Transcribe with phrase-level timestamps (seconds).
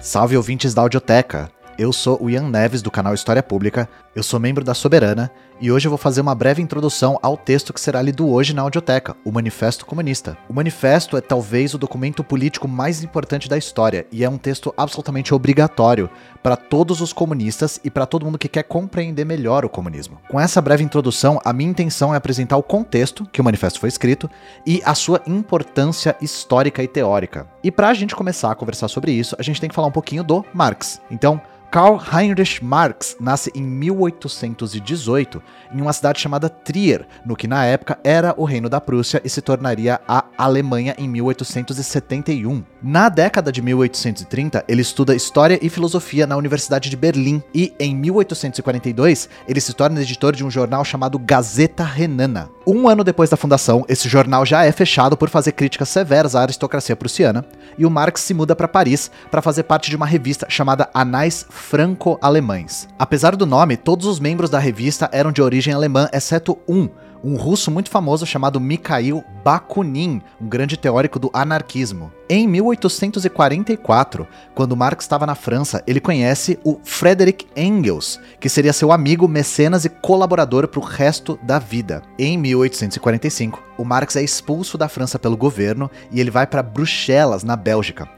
[0.00, 1.50] Salve ouvintes da Audioteca!
[1.78, 5.30] Eu sou o Ian Neves do canal História Pública, eu sou membro da Soberana
[5.62, 8.62] e hoje eu vou fazer uma breve introdução ao texto que será lido hoje na
[8.62, 10.36] audioteca, o Manifesto Comunista.
[10.48, 14.74] O Manifesto é talvez o documento político mais importante da história e é um texto
[14.76, 16.10] absolutamente obrigatório
[16.42, 20.18] para todos os comunistas e para todo mundo que quer compreender melhor o comunismo.
[20.28, 23.88] Com essa breve introdução, a minha intenção é apresentar o contexto que o manifesto foi
[23.88, 24.28] escrito
[24.66, 27.46] e a sua importância histórica e teórica.
[27.62, 29.92] E para a gente começar a conversar sobre isso, a gente tem que falar um
[29.92, 31.00] pouquinho do Marx.
[31.08, 31.40] Então,
[31.72, 37.98] Karl Heinrich Marx nasce em 1818 em uma cidade chamada Trier, no que na época
[38.04, 42.62] era o Reino da Prússia e se tornaria a Alemanha em 1871.
[42.82, 47.94] Na década de 1830, ele estuda História e Filosofia na Universidade de Berlim e, em
[47.94, 52.50] 1842, ele se torna editor de um jornal chamado Gazeta Renana.
[52.66, 56.42] Um ano depois da fundação, esse jornal já é fechado por fazer críticas severas à
[56.42, 57.44] aristocracia prussiana,
[57.76, 61.46] e o Marx se muda para Paris para fazer parte de uma revista chamada Anais
[61.50, 62.88] Franco-Alemães.
[62.98, 66.88] Apesar do nome, todos os membros da revista eram de origem alemã, exceto um,
[67.24, 72.12] um russo muito famoso chamado Mikhail Bakunin, um grande teórico do anarquismo.
[72.28, 78.90] Em 1844, quando Marx estava na França, ele conhece o Frederick Engels, que seria seu
[78.90, 82.02] amigo, mecenas e colaborador para o resto da vida.
[82.18, 87.44] Em 1845, o Marx é expulso da França pelo governo e ele vai para Bruxelas,
[87.44, 88.08] na Bélgica.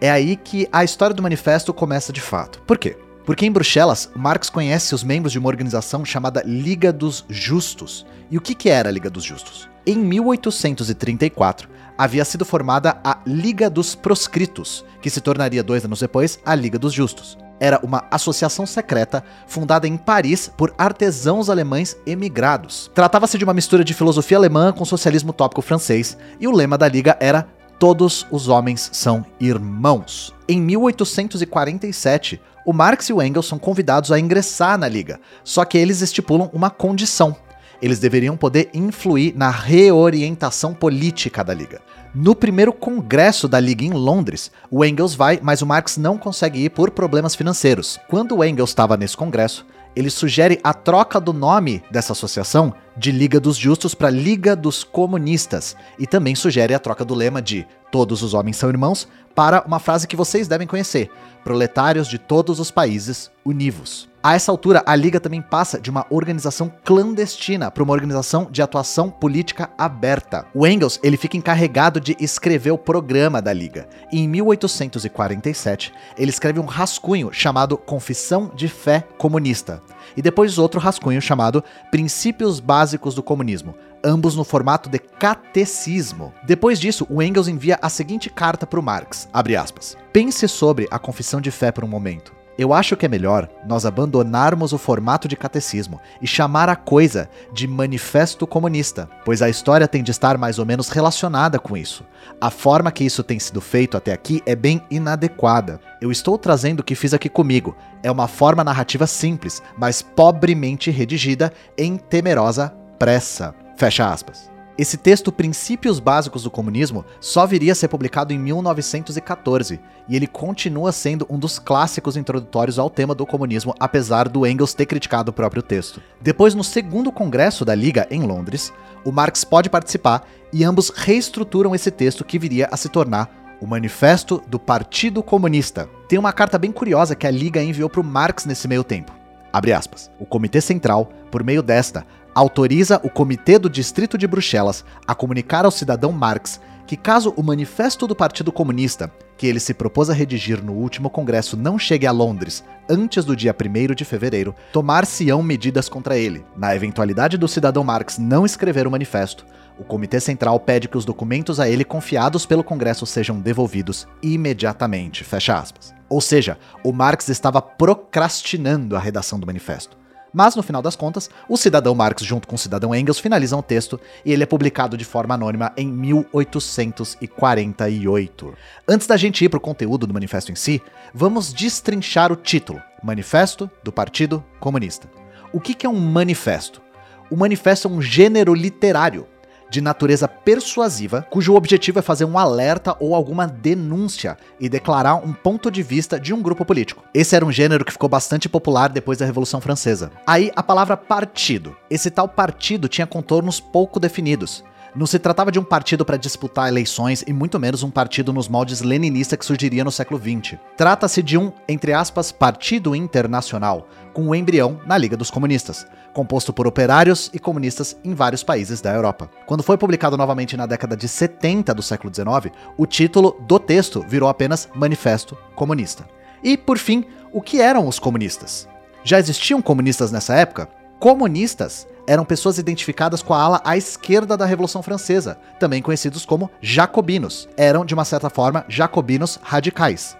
[0.00, 2.60] É aí que a história do manifesto começa de fato.
[2.62, 2.96] Por quê?
[3.26, 8.06] Porque em Bruxelas, Marx conhece os membros de uma organização chamada Liga dos Justos.
[8.30, 9.68] E o que, era a Liga dos Justos?
[9.84, 16.38] Em 1834, havia sido formada a Liga dos Proscritos, que se tornaria dois anos depois
[16.46, 17.36] a Liga dos Justos.
[17.58, 22.90] Era uma associação secreta fundada em Paris por artesãos alemães emigrados.
[22.94, 26.86] Tratava-se de uma mistura de filosofia alemã com socialismo utópico francês, e o lema da
[26.86, 27.48] liga era
[27.78, 30.34] Todos os homens são irmãos.
[30.48, 35.78] Em 1847, o Marx e o Engels são convidados a ingressar na liga, só que
[35.78, 37.36] eles estipulam uma condição.
[37.80, 41.80] Eles deveriam poder influir na reorientação política da liga.
[42.12, 46.64] No primeiro congresso da liga em Londres, o Engels vai, mas o Marx não consegue
[46.64, 48.00] ir por problemas financeiros.
[48.08, 49.64] Quando o Engels estava nesse congresso,
[49.96, 54.84] ele sugere a troca do nome dessa associação de Liga dos Justos para Liga dos
[54.84, 59.64] Comunistas e também sugere a troca do lema de Todos os homens são irmãos para
[59.66, 61.10] uma frase que vocês devem conhecer:
[61.44, 64.08] Proletários de todos os países, univos.
[64.26, 68.60] A essa altura, a Liga também passa de uma organização clandestina para uma organização de
[68.60, 70.44] atuação política aberta.
[70.52, 73.88] O Engels ele fica encarregado de escrever o programa da Liga.
[74.10, 79.80] E em 1847, ele escreve um rascunho chamado Confissão de Fé Comunista.
[80.16, 81.62] E depois outro rascunho chamado
[81.92, 86.34] Princípios Básicos do Comunismo, ambos no formato de catecismo.
[86.44, 90.98] Depois disso, o Engels envia a seguinte carta para o Marx, aspas, Pense sobre a
[90.98, 92.35] confissão de fé por um momento.
[92.58, 97.28] Eu acho que é melhor nós abandonarmos o formato de catecismo e chamar a coisa
[97.52, 102.04] de manifesto comunista, pois a história tem de estar mais ou menos relacionada com isso.
[102.40, 105.80] A forma que isso tem sido feito até aqui é bem inadequada.
[106.00, 107.76] Eu estou trazendo o que fiz aqui comigo.
[108.02, 113.54] É uma forma narrativa simples, mas pobremente redigida em temerosa pressa.
[113.76, 114.55] Fecha aspas.
[114.78, 120.26] Esse texto, Princípios Básicos do Comunismo, só viria a ser publicado em 1914, e ele
[120.26, 125.30] continua sendo um dos clássicos introdutórios ao tema do comunismo, apesar do Engels ter criticado
[125.30, 126.02] o próprio texto.
[126.20, 128.70] Depois, no segundo congresso da Liga, em Londres,
[129.02, 133.66] o Marx pode participar e ambos reestruturam esse texto que viria a se tornar o
[133.66, 135.88] Manifesto do Partido Comunista.
[136.06, 139.10] Tem uma carta bem curiosa que a Liga enviou para o Marx nesse meio tempo.
[139.50, 140.10] Abre aspas.
[140.20, 142.04] O Comitê Central, por meio desta,
[142.36, 147.42] autoriza o Comitê do Distrito de Bruxelas a comunicar ao cidadão Marx que, caso o
[147.42, 152.06] Manifesto do Partido Comunista, que ele se propôs a redigir no último congresso, não chegue
[152.06, 156.44] a Londres antes do dia 1 de fevereiro, tomar-se-ão medidas contra ele.
[156.54, 159.46] Na eventualidade do cidadão Marx não escrever o manifesto,
[159.78, 165.24] o Comitê Central pede que os documentos a ele confiados pelo Congresso sejam devolvidos imediatamente.
[165.24, 165.94] Fecha aspas.
[166.06, 169.96] Ou seja, o Marx estava procrastinando a redação do manifesto.
[170.36, 173.62] Mas, no final das contas, o cidadão Marx, junto com o cidadão Engels, finalizam o
[173.62, 178.54] texto e ele é publicado de forma anônima em 1848.
[178.86, 180.82] Antes da gente ir para o conteúdo do manifesto em si,
[181.14, 185.08] vamos destrinchar o título: Manifesto do Partido Comunista.
[185.54, 186.82] O que, que é um manifesto?
[187.30, 189.26] O manifesto é um gênero literário
[189.70, 195.32] de natureza persuasiva, cujo objetivo é fazer um alerta ou alguma denúncia e declarar um
[195.32, 197.04] ponto de vista de um grupo político.
[197.12, 200.10] Esse era um gênero que ficou bastante popular depois da Revolução Francesa.
[200.26, 201.76] Aí a palavra partido.
[201.90, 204.64] Esse tal partido tinha contornos pouco definidos.
[204.96, 208.48] Não se tratava de um partido para disputar eleições e muito menos um partido nos
[208.48, 210.58] moldes leninista que surgiria no século XX.
[210.74, 216.50] Trata-se de um, entre aspas, partido internacional, com o embrião na Liga dos Comunistas, composto
[216.50, 219.28] por operários e comunistas em vários países da Europa.
[219.44, 224.02] Quando foi publicado novamente na década de 70 do século XIX, o título do texto
[224.08, 226.08] virou apenas Manifesto Comunista.
[226.42, 228.66] E, por fim, o que eram os comunistas?
[229.04, 230.70] Já existiam comunistas nessa época?
[230.98, 236.50] Comunistas eram pessoas identificadas com a ala à esquerda da Revolução Francesa, também conhecidos como
[236.62, 237.50] jacobinos.
[237.54, 240.16] Eram, de uma certa forma, jacobinos radicais.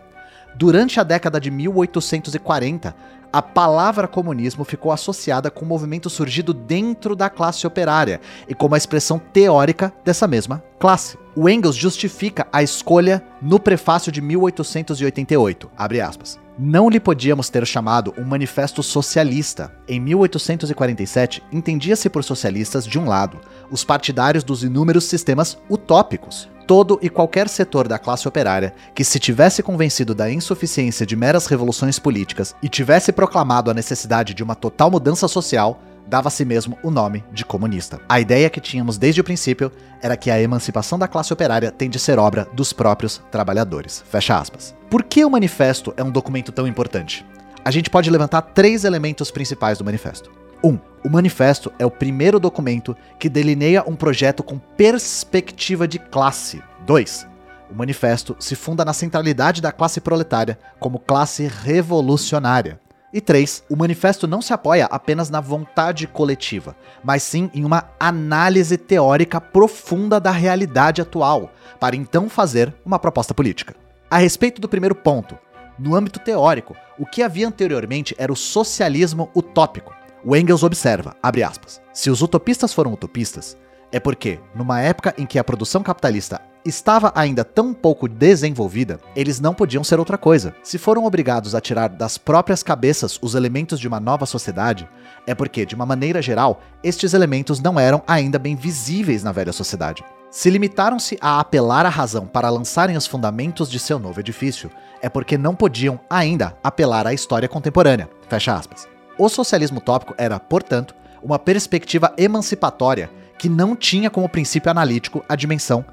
[0.58, 2.96] Durante a década de 1840,
[3.30, 8.74] a palavra comunismo ficou associada com um movimento surgido dentro da classe operária e como
[8.74, 11.18] a expressão teórica dessa mesma classe.
[11.38, 16.40] O Engels justifica a escolha no prefácio de 1888, abre aspas.
[16.58, 19.70] Não lhe podíamos ter chamado um manifesto socialista.
[19.86, 23.38] Em 1847, entendia-se por socialistas, de um lado,
[23.70, 29.18] os partidários dos inúmeros sistemas utópicos, todo e qualquer setor da classe operária que se
[29.18, 34.54] tivesse convencido da insuficiência de meras revoluções políticas e tivesse proclamado a necessidade de uma
[34.54, 38.00] total mudança social, dava a si mesmo o nome de comunista.
[38.08, 41.90] A ideia que tínhamos desde o princípio era que a emancipação da classe operária tem
[41.90, 44.04] de ser obra dos próprios trabalhadores.
[44.08, 44.74] Fecha aspas.
[44.88, 47.24] Por que o manifesto é um documento tão importante?
[47.64, 50.30] A gente pode levantar três elementos principais do manifesto.
[50.62, 50.68] 1.
[50.68, 56.62] Um, o manifesto é o primeiro documento que delineia um projeto com perspectiva de classe.
[56.86, 57.26] 2.
[57.70, 62.80] O manifesto se funda na centralidade da classe proletária como classe revolucionária.
[63.12, 63.64] E 3.
[63.70, 69.40] O manifesto não se apoia apenas na vontade coletiva, mas sim em uma análise teórica
[69.40, 73.74] profunda da realidade atual, para então fazer uma proposta política.
[74.10, 75.38] A respeito do primeiro ponto,
[75.78, 79.94] no âmbito teórico, o que havia anteriormente era o socialismo utópico.
[80.24, 83.56] O Engels observa, abre aspas, se os utopistas foram utopistas,
[83.92, 89.40] é porque, numa época em que a produção capitalista estava ainda tão pouco desenvolvida, eles
[89.40, 90.54] não podiam ser outra coisa.
[90.62, 94.88] Se foram obrigados a tirar das próprias cabeças os elementos de uma nova sociedade,
[95.26, 99.52] é porque, de uma maneira geral, estes elementos não eram ainda bem visíveis na velha
[99.52, 100.04] sociedade.
[100.30, 104.70] Se limitaram-se a apelar à razão para lançarem os fundamentos de seu novo edifício,
[105.00, 108.08] é porque não podiam ainda apelar à história contemporânea.
[108.28, 108.88] Fecha aspas.
[109.18, 115.36] O socialismo utópico era, portanto, uma perspectiva emancipatória que não tinha como princípio analítico a
[115.36, 115.84] dimensão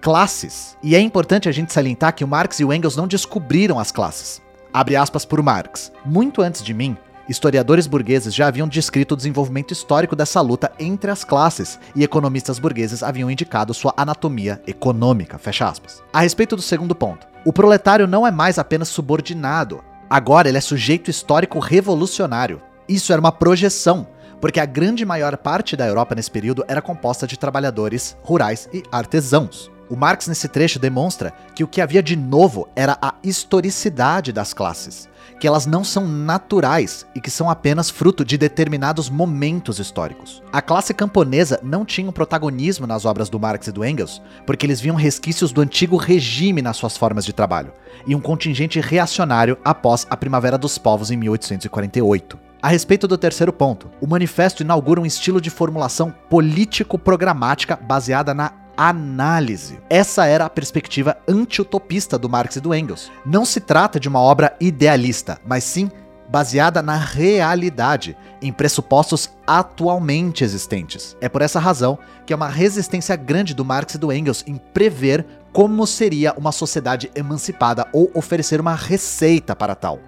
[0.00, 0.76] classes.
[0.82, 3.90] E é importante a gente salientar que o Marx e o Engels não descobriram as
[3.90, 4.42] classes.
[4.72, 5.92] Abre aspas por Marx.
[6.04, 6.96] Muito antes de mim,
[7.28, 12.58] historiadores burgueses já haviam descrito o desenvolvimento histórico dessa luta entre as classes e economistas
[12.58, 15.38] burgueses haviam indicado sua anatomia econômica.
[15.38, 16.02] Fecha aspas.
[16.12, 19.82] A respeito do segundo ponto, o proletário não é mais apenas subordinado.
[20.08, 22.60] Agora ele é sujeito histórico revolucionário.
[22.88, 24.06] Isso era uma projeção
[24.40, 28.82] porque a grande maior parte da Europa nesse período era composta de trabalhadores rurais e
[28.92, 29.70] artesãos.
[29.88, 34.52] O Marx, nesse trecho, demonstra que o que havia de novo era a historicidade das
[34.52, 40.42] classes, que elas não são naturais e que são apenas fruto de determinados momentos históricos.
[40.52, 44.66] A classe camponesa não tinha um protagonismo nas obras do Marx e do Engels, porque
[44.66, 47.72] eles viam resquícios do antigo regime nas suas formas de trabalho,
[48.06, 52.38] e um contingente reacionário após a Primavera dos Povos em 1848.
[52.62, 58.52] A respeito do terceiro ponto, o manifesto inaugura um estilo de formulação político-programática baseada na
[58.76, 59.78] análise.
[59.88, 63.10] Essa era a perspectiva anti-utopista do Marx e do Engels.
[63.24, 65.90] Não se trata de uma obra idealista, mas sim
[66.28, 71.16] baseada na realidade, em pressupostos atualmente existentes.
[71.20, 74.56] É por essa razão que é uma resistência grande do Marx e do Engels em
[74.56, 80.00] prever como seria uma sociedade emancipada ou oferecer uma receita para tal.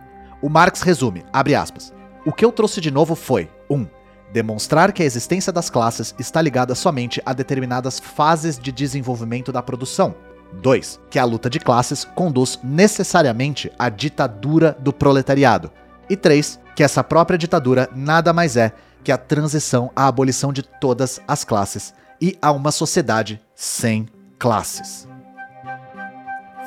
[0.42, 1.92] O Marx resume, abre aspas,
[2.26, 3.74] o que eu trouxe de novo foi 1.
[3.74, 3.86] Um,
[4.32, 9.62] demonstrar que a existência das classes está ligada somente a determinadas fases de desenvolvimento da
[9.62, 10.14] produção.
[10.52, 11.00] 2.
[11.10, 15.70] Que a luta de classes conduz necessariamente à ditadura do proletariado.
[16.08, 16.60] E 3.
[16.74, 18.72] Que essa própria ditadura nada mais é
[19.04, 24.06] que a transição à abolição de todas as classes e a uma sociedade sem
[24.38, 25.08] classes.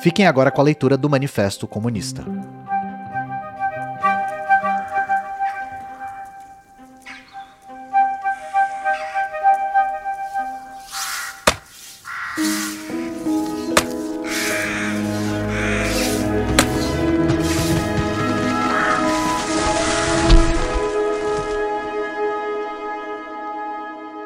[0.02, 2.26] Fiquem agora com a leitura do Manifesto Comunista.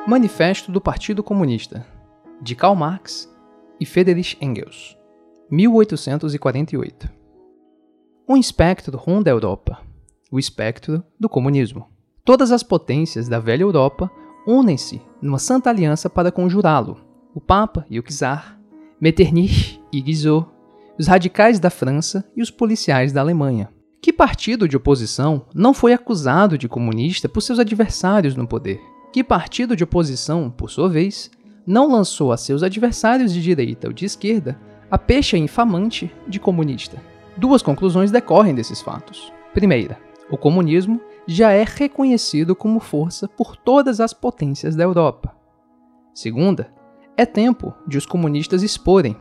[0.07, 1.83] Manifesto do Partido Comunista,
[2.39, 3.27] de Karl Marx
[3.79, 4.95] e Friedrich Engels,
[5.49, 7.09] 1848.
[8.29, 9.79] Um espectro ronda a Europa,
[10.31, 11.87] o espectro do comunismo.
[12.23, 14.11] Todas as potências da velha Europa
[14.45, 17.03] unem-se numa santa aliança para conjurá-lo.
[17.33, 18.59] O Papa e o Czar,
[19.01, 20.47] Metternich e Guizot,
[20.99, 23.73] os radicais da França e os policiais da Alemanha.
[23.99, 28.79] Que partido de oposição não foi acusado de comunista por seus adversários no poder?
[29.15, 31.31] Que partido de oposição, por sua vez,
[31.65, 34.59] não lançou a seus adversários de direita ou de esquerda
[34.91, 37.01] a pecha infamante de comunista?
[37.37, 39.31] Duas conclusões decorrem desses fatos.
[39.53, 39.97] Primeira,
[40.29, 45.33] o comunismo já é reconhecido como força por todas as potências da Europa.
[46.13, 46.73] Segunda,
[47.15, 49.15] é tempo de os comunistas exporem,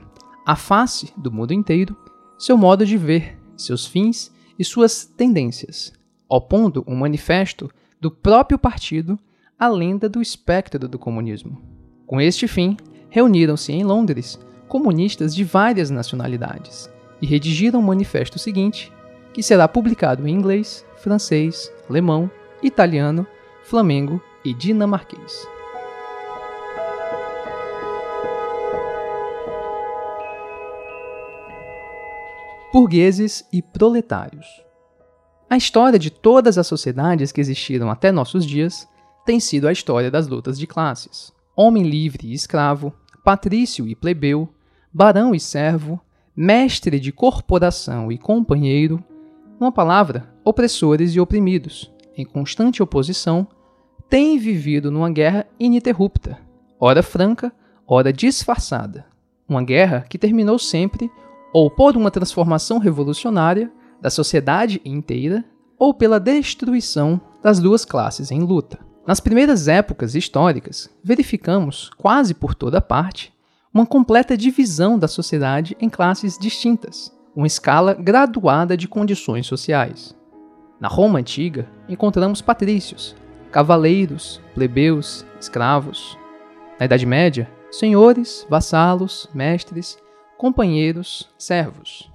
[0.45, 1.97] à face do mundo inteiro,
[2.37, 5.93] seu modo de ver, seus fins e suas tendências,
[6.29, 7.71] opondo um manifesto
[8.01, 9.17] do próprio partido
[9.59, 11.63] à lenda do espectro do comunismo.
[12.07, 12.77] Com este fim,
[13.09, 16.91] reuniram-se em Londres comunistas de várias nacionalidades
[17.23, 18.93] e redigiram o manifesto seguinte,
[19.33, 22.31] que será publicado em inglês, francês, alemão,
[22.63, 23.27] italiano,
[23.63, 25.47] flamengo e dinamarquês.
[32.75, 34.45] burgueses e proletários.
[35.49, 38.89] A história de todas as sociedades que existiram até nossos dias
[39.25, 41.33] tem sido a história das lutas de classes.
[41.57, 44.49] Homem livre e escravo, patrício e plebeu,
[44.93, 46.01] barão e servo,
[46.37, 49.03] mestre de corporação e companheiro,
[49.59, 53.47] uma palavra, opressores e oprimidos, em constante oposição,
[54.11, 56.39] têm vivido numa guerra ininterrupta,
[56.79, 57.53] ora franca,
[57.87, 59.07] ora disfarçada.
[59.49, 61.11] Uma guerra que terminou sempre
[61.53, 65.45] ou por uma transformação revolucionária da sociedade inteira,
[65.79, 68.79] ou pela destruição das duas classes em luta.
[69.07, 73.35] Nas primeiras épocas históricas, verificamos, quase por toda parte,
[73.73, 80.17] uma completa divisão da sociedade em classes distintas, uma escala graduada de condições sociais.
[80.81, 83.15] Na Roma antiga, encontramos patrícios,
[83.53, 86.19] cavaleiros, plebeus, escravos.
[86.81, 89.99] Na Idade Média, senhores, vassalos, mestres,
[90.39, 92.11] companheiros, servos.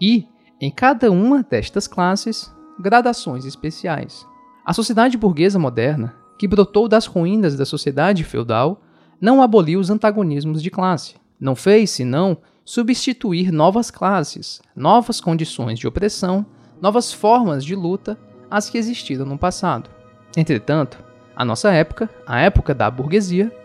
[0.00, 0.26] E,
[0.60, 4.26] em cada uma destas classes, gradações especiais.
[4.66, 8.82] A sociedade burguesa moderna, que brotou das ruínas da sociedade feudal,
[9.20, 11.14] não aboliu os antagonismos de classe.
[11.38, 16.44] Não fez, senão, substituir novas classes, novas condições de opressão,
[16.80, 18.18] novas formas de luta
[18.50, 19.88] às que existiram no passado.
[20.36, 20.98] Entretanto,
[21.36, 23.56] a nossa época, a época da burguesia,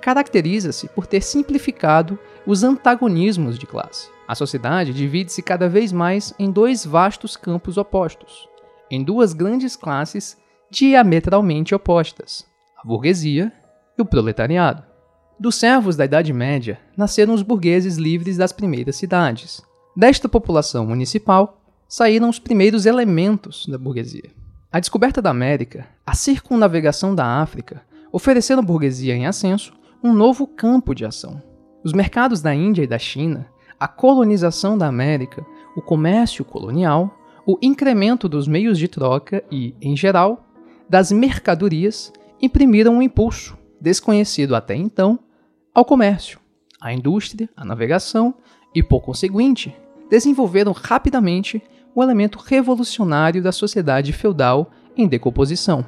[0.00, 4.08] caracteriza-se por ter simplificado os antagonismos de classe.
[4.26, 8.48] A sociedade divide-se cada vez mais em dois vastos campos opostos,
[8.90, 10.36] em duas grandes classes
[10.74, 12.44] diametralmente opostas:
[12.76, 13.52] a burguesia
[13.96, 14.82] e o proletariado.
[15.38, 19.62] Dos servos da Idade Média nasceram os burgueses livres das primeiras cidades.
[19.96, 24.30] Desta população municipal saíram os primeiros elementos da burguesia.
[24.72, 30.46] A descoberta da América, a circunnavegação da África, ofereceram à burguesia em ascenso um novo
[30.46, 31.40] campo de ação.
[31.84, 33.46] Os mercados da Índia e da China,
[33.78, 35.44] a colonização da América,
[35.76, 37.16] o comércio colonial,
[37.46, 40.43] o incremento dos meios de troca e, em geral,
[40.88, 45.18] das mercadorias imprimiram um impulso, desconhecido até então,
[45.74, 46.38] ao comércio,
[46.80, 48.34] à indústria, à navegação
[48.74, 49.74] e, por conseguinte,
[50.10, 51.62] desenvolveram rapidamente
[51.94, 55.84] o elemento revolucionário da sociedade feudal em decomposição.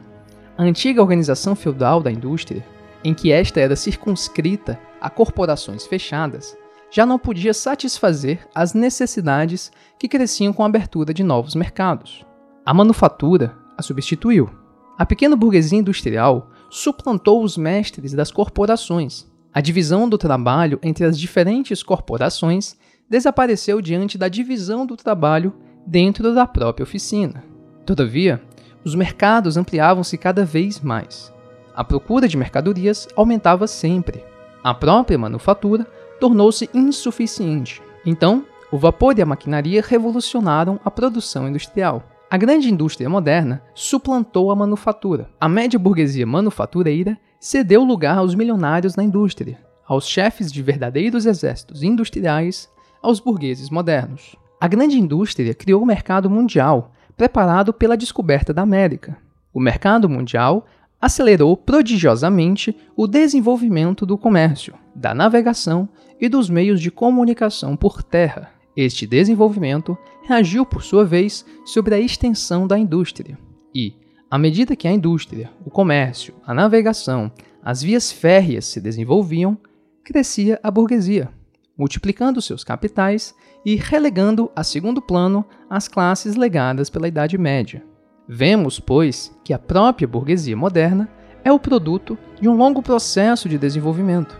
[0.56, 2.64] A antiga organização feudal da indústria
[3.06, 6.56] em que esta era circunscrita a corporações fechadas,
[6.90, 12.26] já não podia satisfazer as necessidades que cresciam com a abertura de novos mercados.
[12.64, 14.50] A manufatura a substituiu.
[14.98, 19.26] A pequena burguesia industrial suplantou os mestres das corporações.
[19.52, 22.76] A divisão do trabalho entre as diferentes corporações
[23.08, 25.54] desapareceu diante da divisão do trabalho
[25.86, 27.44] dentro da própria oficina.
[27.84, 28.42] Todavia,
[28.84, 31.32] os mercados ampliavam-se cada vez mais.
[31.74, 34.24] A procura de mercadorias aumentava sempre.
[34.64, 35.86] A própria manufatura
[36.18, 37.82] tornou-se insuficiente.
[38.04, 42.02] Então, o vapor e a maquinaria revolucionaram a produção industrial.
[42.28, 45.30] A grande indústria moderna suplantou a manufatura.
[45.40, 51.84] A média burguesia manufatureira cedeu lugar aos milionários na indústria, aos chefes de verdadeiros exércitos
[51.84, 52.68] industriais,
[53.00, 54.34] aos burgueses modernos.
[54.60, 59.16] A grande indústria criou o mercado mundial, preparado pela descoberta da América.
[59.54, 60.66] O mercado mundial
[61.00, 65.88] acelerou prodigiosamente o desenvolvimento do comércio, da navegação
[66.20, 68.55] e dos meios de comunicação por terra.
[68.76, 73.38] Este desenvolvimento reagiu, por sua vez, sobre a extensão da indústria.
[73.74, 73.94] E,
[74.30, 79.56] à medida que a indústria, o comércio, a navegação, as vias férreas se desenvolviam,
[80.04, 81.30] crescia a burguesia,
[81.76, 87.82] multiplicando seus capitais e relegando a segundo plano as classes legadas pela Idade Média.
[88.28, 91.08] Vemos, pois, que a própria burguesia moderna
[91.42, 94.38] é o produto de um longo processo de desenvolvimento,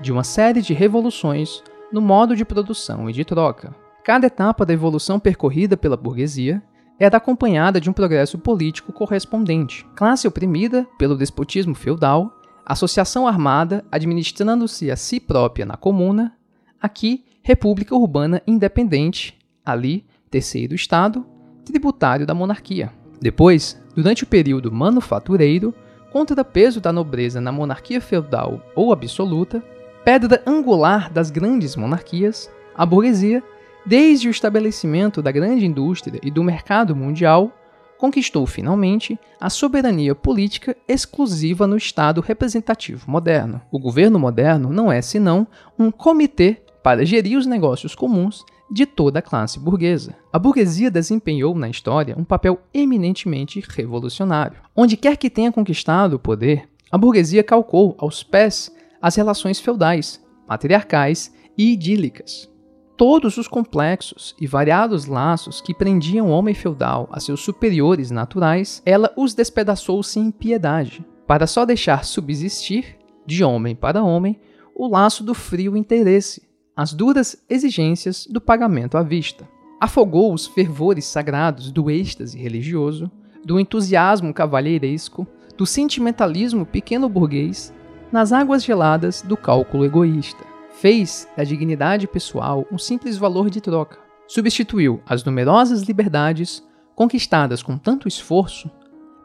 [0.00, 3.74] de uma série de revoluções no modo de produção e de troca.
[4.04, 6.62] Cada etapa da evolução percorrida pela burguesia
[6.98, 9.86] era acompanhada de um progresso político correspondente.
[9.94, 12.32] Classe oprimida pelo despotismo feudal,
[12.64, 16.36] associação armada administrando-se a si própria na comuna,
[16.80, 21.24] aqui república urbana independente, ali terceiro estado,
[21.64, 22.92] tributário da monarquia.
[23.20, 25.74] Depois, durante o período manufatureiro,
[26.12, 29.62] contrapeso da nobreza na monarquia feudal ou absoluta,
[30.06, 33.42] pedra angular das grandes monarquias, a burguesia,
[33.84, 37.50] desde o estabelecimento da grande indústria e do mercado mundial,
[37.98, 43.60] conquistou finalmente a soberania política exclusiva no Estado representativo moderno.
[43.68, 45.44] O governo moderno não é senão
[45.76, 50.14] um comitê para gerir os negócios comuns de toda a classe burguesa.
[50.32, 54.58] A burguesia desempenhou na história um papel eminentemente revolucionário.
[54.74, 58.70] Onde quer que tenha conquistado o poder, a burguesia calcou aos pés
[59.06, 62.50] as relações feudais, matriarcais e idílicas.
[62.96, 68.82] Todos os complexos e variados laços que prendiam o homem feudal a seus superiores naturais,
[68.84, 74.40] ela os despedaçou sem piedade, para só deixar subsistir, de homem para homem,
[74.74, 76.42] o laço do frio interesse,
[76.74, 79.48] as duras exigências do pagamento à vista.
[79.80, 83.08] Afogou os fervores sagrados do êxtase religioso,
[83.44, 85.24] do entusiasmo cavalheiresco,
[85.56, 87.72] do sentimentalismo pequeno-burguês,
[88.12, 90.44] nas águas geladas do cálculo egoísta.
[90.80, 93.98] Fez da dignidade pessoal um simples valor de troca.
[94.28, 96.62] Substituiu as numerosas liberdades
[96.94, 98.70] conquistadas com tanto esforço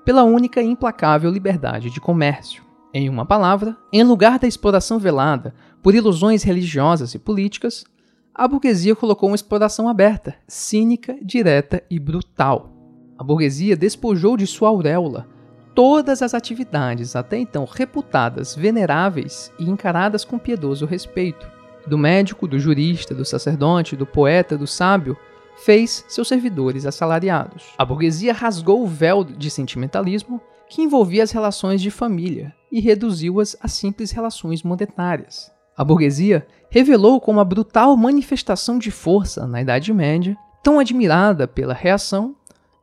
[0.04, 2.64] pela única e implacável liberdade de comércio.
[2.94, 7.86] Em uma palavra, em lugar da exploração velada por ilusões religiosas e políticas,
[8.34, 12.74] a burguesia colocou uma exploração aberta, cínica, direta e brutal.
[13.18, 15.28] A burguesia despojou de sua auréola
[15.74, 21.48] todas as atividades até então reputadas veneráveis e encaradas com piedoso respeito.
[21.88, 25.18] Do médico, do jurista, do sacerdote, do poeta, do sábio,
[25.58, 27.74] fez seus servidores assalariados.
[27.78, 33.58] A burguesia rasgou o véu de sentimentalismo que envolvia as relações de família e reduziu-as
[33.62, 35.52] a simples relações monetárias.
[35.76, 41.74] A burguesia revelou como a brutal manifestação de força na Idade Média, tão admirada pela
[41.74, 42.36] reação,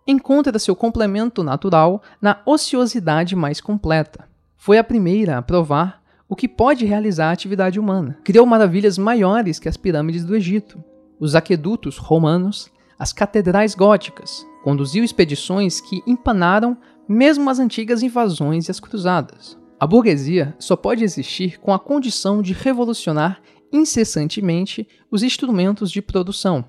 [0.09, 4.27] encontra seu complemento natural na ociosidade mais completa.
[4.57, 8.19] Foi a primeira a provar o que pode realizar a atividade humana.
[8.25, 10.83] Criou maravilhas maiores que as pirâmides do Egito,
[11.21, 14.47] os aquedutos romanos, as catedrais góticas.
[14.65, 19.59] Conduziu expedições que empanaram mesmo as antigas invasões e as cruzadas.
[19.79, 23.41] A burguesia só pode existir com a condição de revolucionar
[23.73, 26.65] incessantemente os instrumentos de produção,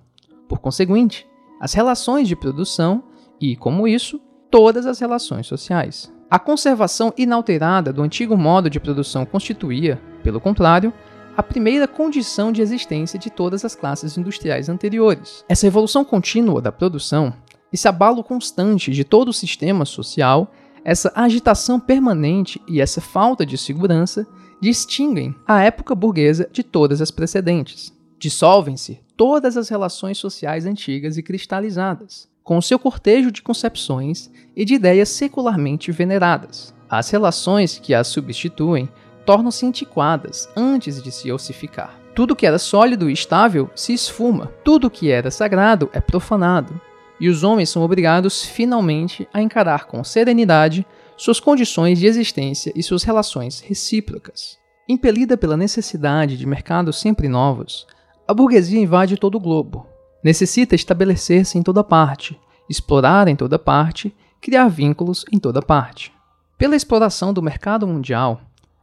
[0.47, 1.25] por conseguinte,
[1.59, 3.03] as relações de produção
[3.39, 6.11] e, como isso, todas as relações sociais.
[6.29, 10.93] A conservação inalterada do antigo modo de produção constituía, pelo contrário,
[11.35, 15.43] a primeira condição de existência de todas as classes industriais anteriores.
[15.47, 17.33] Essa evolução contínua da produção
[17.71, 20.51] esse abalo constante de todo o sistema social,
[20.83, 24.27] essa agitação permanente e essa falta de segurança
[24.61, 27.93] distinguem a época burguesa de todas as precedentes.
[28.17, 34.73] Dissolvem-se todas as relações sociais antigas e cristalizadas, com seu cortejo de concepções e de
[34.73, 36.73] ideias secularmente veneradas.
[36.89, 38.89] As relações que as substituem
[39.23, 41.95] tornam-se antiquadas antes de se ossificar.
[42.15, 46.81] Tudo que era sólido e estável se esfuma, tudo que era sagrado é profanado,
[47.19, 50.83] e os homens são obrigados finalmente a encarar com serenidade
[51.15, 54.57] suas condições de existência e suas relações recíprocas.
[54.87, 57.85] Impelida pela necessidade de mercados sempre novos,
[58.27, 59.85] a burguesia invade todo o globo.
[60.23, 66.11] Necessita estabelecer-se em toda parte, explorar em toda parte, criar vínculos em toda parte.
[66.57, 68.41] Pela exploração do mercado mundial,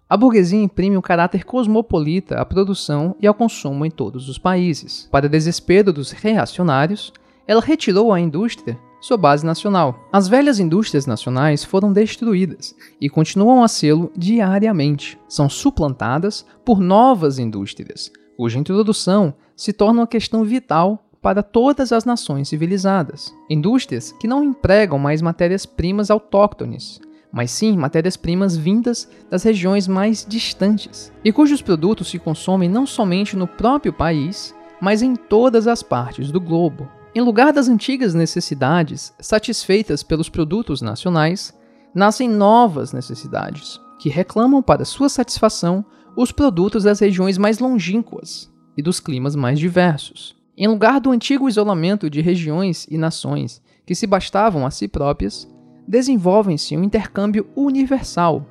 [0.08, 5.08] a burguesia imprime um caráter cosmopolita à produção e ao consumo em todos os países.
[5.10, 7.12] Para desespero dos reacionários,
[7.46, 10.08] ela retirou à indústria sua base nacional.
[10.12, 15.18] As velhas indústrias nacionais foram destruídas e continuam a sê-lo diariamente.
[15.28, 22.04] São suplantadas por novas indústrias, cuja introdução se torna uma questão vital para todas as
[22.04, 23.34] nações civilizadas.
[23.50, 27.00] Indústrias que não empregam mais matérias-primas autóctones,
[27.32, 33.36] mas sim matérias-primas vindas das regiões mais distantes, e cujos produtos se consomem não somente
[33.36, 36.88] no próprio país, mas em todas as partes do globo.
[37.12, 41.52] Em lugar das antigas necessidades satisfeitas pelos produtos nacionais,
[41.92, 45.84] nascem novas necessidades, que reclamam para sua satisfação
[46.16, 50.35] os produtos das regiões mais longínquas e dos climas mais diversos.
[50.58, 55.46] Em lugar do antigo isolamento de regiões e nações que se bastavam a si próprias,
[55.86, 58.46] desenvolvem-se um intercâmbio universal,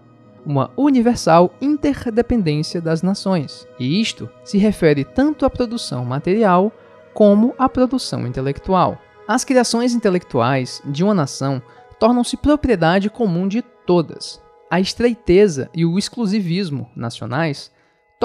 [0.45, 3.67] uma universal interdependência das nações.
[3.79, 6.71] E isto se refere tanto à produção material
[7.11, 8.99] como à produção intelectual.
[9.27, 11.59] As criações intelectuais de uma nação
[11.99, 14.39] tornam-se propriedade comum de todas.
[14.69, 17.71] A estreiteza e o exclusivismo nacionais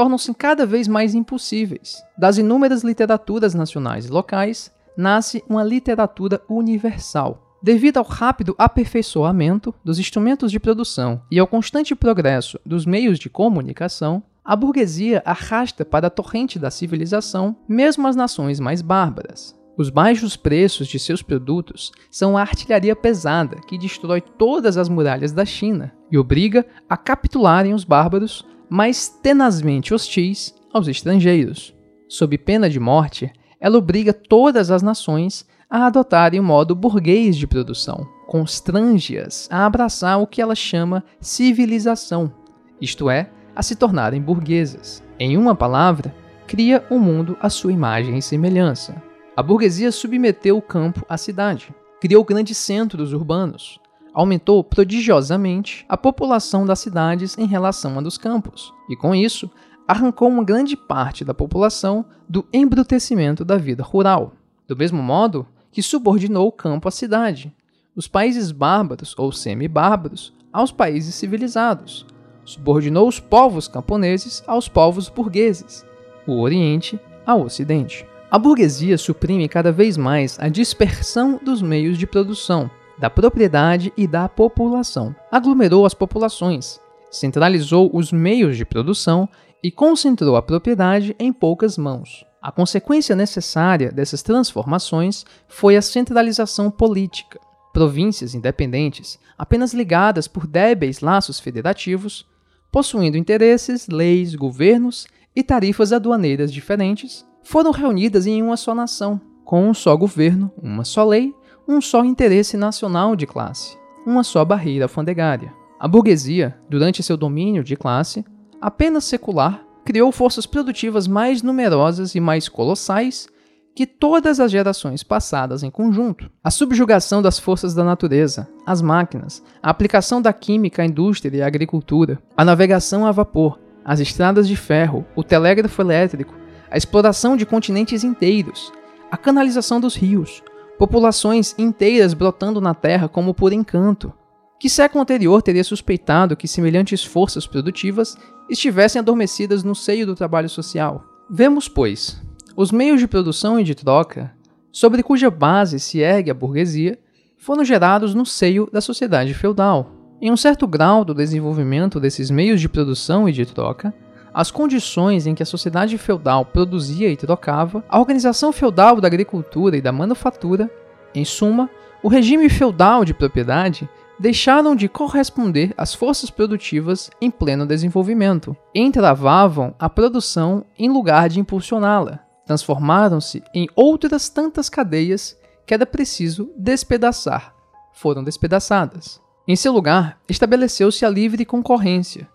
[0.01, 2.03] tornam-se cada vez mais impossíveis.
[2.17, 7.59] Das inúmeras literaturas nacionais e locais, nasce uma literatura universal.
[7.63, 13.29] Devido ao rápido aperfeiçoamento dos instrumentos de produção e ao constante progresso dos meios de
[13.29, 19.55] comunicação, a burguesia arrasta para a torrente da civilização mesmo as nações mais bárbaras.
[19.77, 25.33] Os baixos preços de seus produtos são a artilharia pesada que destrói todas as muralhas
[25.33, 31.75] da China e obriga a capitularem os bárbaros mais tenazmente hostis aos estrangeiros.
[32.09, 37.47] Sob pena de morte, ela obriga todas as nações a adotarem o modo burguês de
[37.47, 42.33] produção, constrange-as a abraçar o que ela chama civilização,
[42.81, 45.03] isto é, a se tornarem burguesas.
[45.19, 46.15] Em uma palavra,
[46.47, 49.01] cria o um mundo à sua imagem e semelhança.
[49.37, 53.79] A burguesia submeteu o campo à cidade, criou grandes centros urbanos,
[54.15, 59.51] aumentou prodigiosamente a população das cidades em relação à dos campos, e com isso
[59.87, 64.33] arrancou uma grande parte da população do embrutecimento da vida rural.
[64.69, 67.53] Do mesmo modo que subordinou o campo à cidade,
[67.97, 72.07] os países bárbaros ou semi-bárbaros aos países civilizados,
[72.45, 75.85] subordinou os povos camponeses aos povos burgueses,
[76.27, 78.07] o Oriente ao Ocidente.
[78.31, 84.07] A burguesia suprime cada vez mais a dispersão dos meios de produção, da propriedade e
[84.07, 85.17] da população.
[85.33, 86.79] Aglomerou as populações,
[87.11, 89.27] centralizou os meios de produção
[89.63, 92.27] e concentrou a propriedade em poucas mãos.
[92.43, 97.41] A consequência necessária dessas transformações foi a centralização política.
[97.73, 102.27] Províncias independentes, apenas ligadas por débeis laços federativos,
[102.71, 109.69] possuindo interesses, leis, governos e tarifas aduaneiras diferentes, foram reunidas em uma só nação, com
[109.69, 111.35] um só governo, uma só lei
[111.71, 115.55] um só interesse nacional de classe, uma só barreira alfandegária.
[115.79, 118.25] A burguesia, durante seu domínio de classe,
[118.61, 123.29] apenas secular, criou forças produtivas mais numerosas e mais colossais
[123.73, 126.29] que todas as gerações passadas em conjunto.
[126.43, 131.41] A subjugação das forças da natureza, as máquinas, a aplicação da química à indústria e
[131.41, 136.35] à agricultura, a navegação a vapor, as estradas de ferro, o telégrafo elétrico,
[136.69, 138.73] a exploração de continentes inteiros,
[139.09, 140.43] a canalização dos rios,
[140.81, 144.15] populações inteiras brotando na terra como por encanto.
[144.59, 148.17] Que século anterior teria suspeitado que semelhantes forças produtivas
[148.49, 151.05] estivessem adormecidas no seio do trabalho social?
[151.31, 152.23] Vemos, pois,
[152.57, 154.33] os meios de produção e de troca,
[154.73, 156.99] sobre cuja base se ergue a burguesia,
[157.37, 159.93] foram gerados no seio da sociedade feudal.
[160.19, 163.95] Em um certo grau do desenvolvimento desses meios de produção e de troca,
[164.33, 169.77] as condições em que a sociedade feudal produzia e trocava, a organização feudal da agricultura
[169.77, 170.71] e da manufatura,
[171.15, 171.69] em suma,
[172.03, 173.89] o regime feudal de propriedade
[174.19, 181.41] deixaram de corresponder às forças produtivas em pleno desenvolvimento, entravavam a produção em lugar de
[181.41, 187.55] impulsioná-la, transformaram-se em outras tantas cadeias que era preciso despedaçar.
[187.93, 189.21] Foram despedaçadas.
[189.49, 192.29] Em seu lugar, estabeleceu-se a livre concorrência,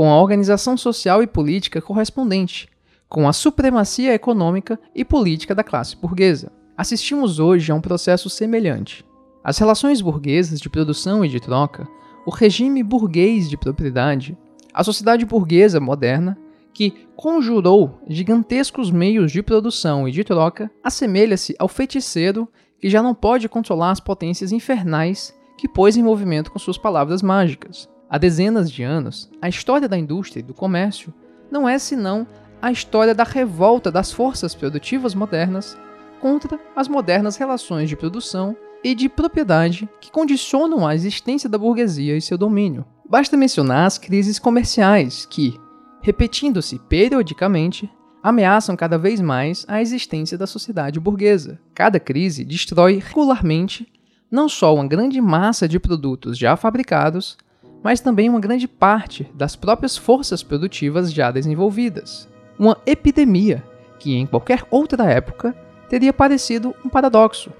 [0.00, 2.70] com a organização social e política correspondente,
[3.06, 6.50] com a supremacia econômica e política da classe burguesa.
[6.74, 9.04] Assistimos hoje a um processo semelhante.
[9.44, 11.86] As relações burguesas de produção e de troca,
[12.24, 14.38] o regime burguês de propriedade,
[14.72, 16.34] a sociedade burguesa moderna,
[16.72, 23.14] que conjurou gigantescos meios de produção e de troca, assemelha-se ao feiticeiro que já não
[23.14, 27.86] pode controlar as potências infernais que pôs em movimento com suas palavras mágicas.
[28.10, 31.14] Há dezenas de anos, a história da indústria e do comércio
[31.48, 32.26] não é senão
[32.60, 35.78] a história da revolta das forças produtivas modernas
[36.20, 42.16] contra as modernas relações de produção e de propriedade que condicionam a existência da burguesia
[42.16, 42.84] e seu domínio.
[43.08, 45.56] Basta mencionar as crises comerciais que,
[46.02, 47.88] repetindo-se periodicamente,
[48.20, 51.60] ameaçam cada vez mais a existência da sociedade burguesa.
[51.72, 53.86] Cada crise destrói regularmente
[54.28, 57.38] não só uma grande massa de produtos já fabricados,
[57.82, 62.28] mas também uma grande parte das próprias forças produtivas já desenvolvidas.
[62.58, 63.62] Uma epidemia
[63.98, 65.54] que, em qualquer outra época,
[65.88, 67.52] teria parecido um paradoxo.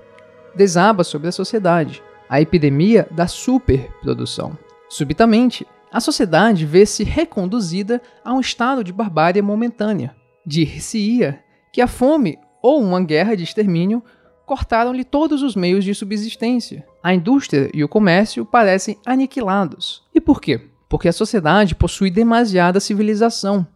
[0.54, 4.56] Desaba sobre a sociedade a epidemia da superprodução.
[4.88, 10.14] Subitamente, a sociedade vê-se reconduzida a um estado de barbárie momentânea.
[10.46, 14.00] Dir-se-ia que a fome ou uma guerra de extermínio
[14.46, 16.86] cortaram-lhe todos os meios de subsistência.
[17.02, 20.02] A indústria e o comércio parecem aniquilados.
[20.14, 20.60] E por quê?
[20.88, 23.66] Porque a sociedade possui demasiada civilização,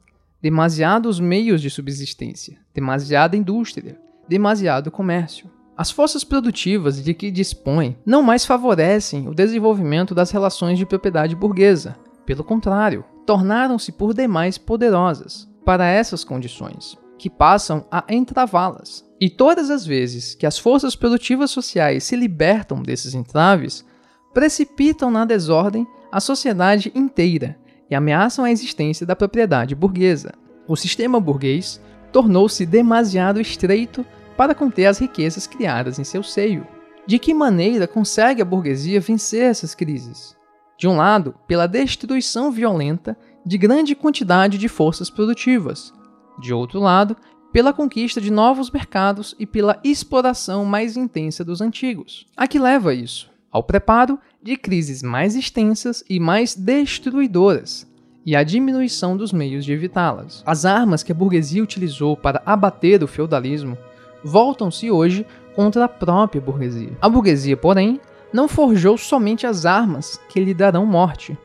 [0.42, 5.50] demasiados meios de subsistência, demasiada indústria, demasiado comércio.
[5.76, 11.34] As forças produtivas de que dispõe não mais favorecem o desenvolvimento das relações de propriedade
[11.34, 11.96] burguesa.
[12.26, 19.03] Pelo contrário, tornaram-se por demais poderosas para essas condições, que passam a entravá-las.
[19.20, 23.84] E todas as vezes que as forças produtivas sociais se libertam desses entraves,
[24.32, 27.56] precipitam na desordem a sociedade inteira
[27.90, 30.32] e ameaçam a existência da propriedade burguesa.
[30.66, 31.80] O sistema burguês
[32.12, 34.04] tornou-se demasiado estreito
[34.36, 36.66] para conter as riquezas criadas em seu seio.
[37.06, 40.36] De que maneira consegue a burguesia vencer essas crises?
[40.78, 45.92] De um lado, pela destruição violenta de grande quantidade de forças produtivas.
[46.40, 47.16] De outro lado,
[47.54, 52.26] pela conquista de novos mercados e pela exploração mais intensa dos antigos.
[52.36, 53.30] A que leva isso?
[53.48, 57.88] Ao preparo de crises mais extensas e mais destruidoras,
[58.26, 60.42] e à diminuição dos meios de evitá-las.
[60.44, 63.78] As armas que a burguesia utilizou para abater o feudalismo
[64.24, 66.98] voltam-se hoje contra a própria burguesia.
[67.00, 68.00] A burguesia, porém,
[68.32, 71.38] não forjou somente as armas que lhe darão morte.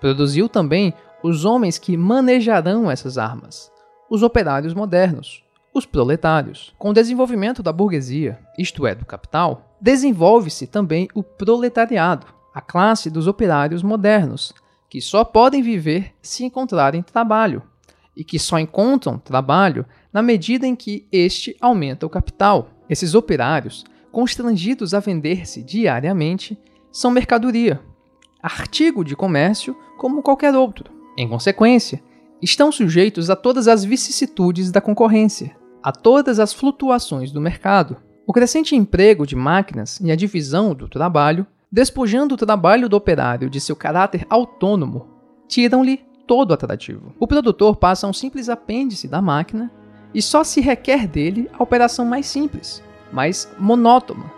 [0.00, 3.68] Produziu também os homens que manejarão essas armas,
[4.10, 6.74] os operários modernos, os proletários.
[6.76, 13.08] Com o desenvolvimento da burguesia, isto é, do capital, desenvolve-se também o proletariado, a classe
[13.08, 14.52] dos operários modernos,
[14.88, 17.62] que só podem viver se encontrarem trabalho,
[18.16, 22.68] e que só encontram trabalho na medida em que este aumenta o capital.
[22.88, 26.58] Esses operários, constrangidos a vender-se diariamente,
[26.90, 27.80] são mercadoria,
[28.42, 30.90] artigo de comércio como qualquer outro.
[31.16, 32.02] Em consequência,
[32.42, 37.96] estão sujeitos a todas as vicissitudes da concorrência, a todas as flutuações do mercado.
[38.26, 43.50] O crescente emprego de máquinas e a divisão do trabalho, despojando o trabalho do operário
[43.50, 45.08] de seu caráter autônomo,
[45.48, 47.12] tiram-lhe todo atrativo.
[47.18, 49.70] O produtor passa a um simples apêndice da máquina
[50.14, 54.30] e só se requer dele a operação mais simples, mais monótona,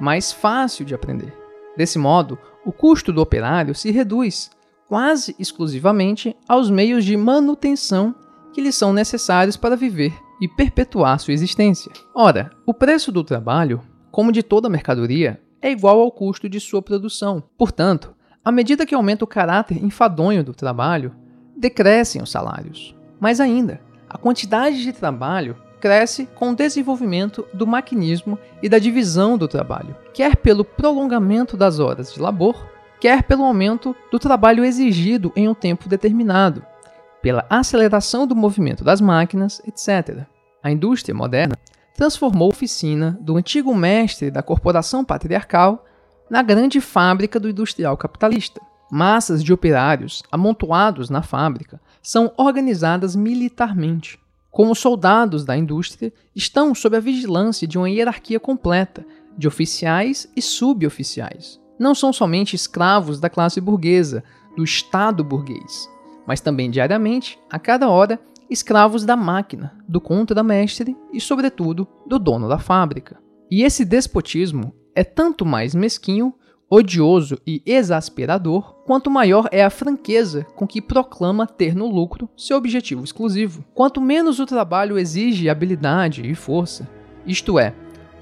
[0.00, 1.32] mais fácil de aprender.
[1.76, 4.50] Desse modo, o custo do operário se reduz
[4.88, 8.14] quase exclusivamente aos meios de manutenção
[8.52, 11.92] que lhe são necessários para viver e perpetuar sua existência.
[12.14, 16.80] Ora, o preço do trabalho, como de toda mercadoria, é igual ao custo de sua
[16.80, 17.42] produção.
[17.58, 21.14] Portanto, à medida que aumenta o caráter enfadonho do trabalho,
[21.56, 22.94] decrescem os salários.
[23.18, 29.36] Mais ainda, a quantidade de trabalho cresce com o desenvolvimento do maquinismo e da divisão
[29.36, 32.56] do trabalho, quer pelo prolongamento das horas de labor,
[33.00, 36.64] quer pelo aumento do trabalho exigido em um tempo determinado,
[37.22, 40.26] pela aceleração do movimento das máquinas, etc.
[40.62, 41.56] A indústria moderna
[41.94, 45.84] transformou a oficina do antigo mestre da corporação patriarcal
[46.28, 48.60] na grande fábrica do industrial capitalista.
[48.90, 54.20] Massas de operários amontoados na fábrica são organizadas militarmente.
[54.50, 59.04] Como soldados da indústria, estão sob a vigilância de uma hierarquia completa
[59.36, 61.60] de oficiais e suboficiais.
[61.78, 64.24] Não são somente escravos da classe burguesa,
[64.56, 65.88] do Estado burguês,
[66.26, 72.48] mas também diariamente, a cada hora, escravos da máquina, do contra-mestre e, sobretudo, do dono
[72.48, 73.18] da fábrica.
[73.50, 76.34] E esse despotismo é tanto mais mesquinho
[76.68, 82.56] odioso e exasperador, quanto maior é a franqueza com que proclama ter no lucro seu
[82.56, 83.64] objetivo exclusivo.
[83.72, 86.88] Quanto menos o trabalho exige habilidade e força,
[87.24, 87.72] isto é,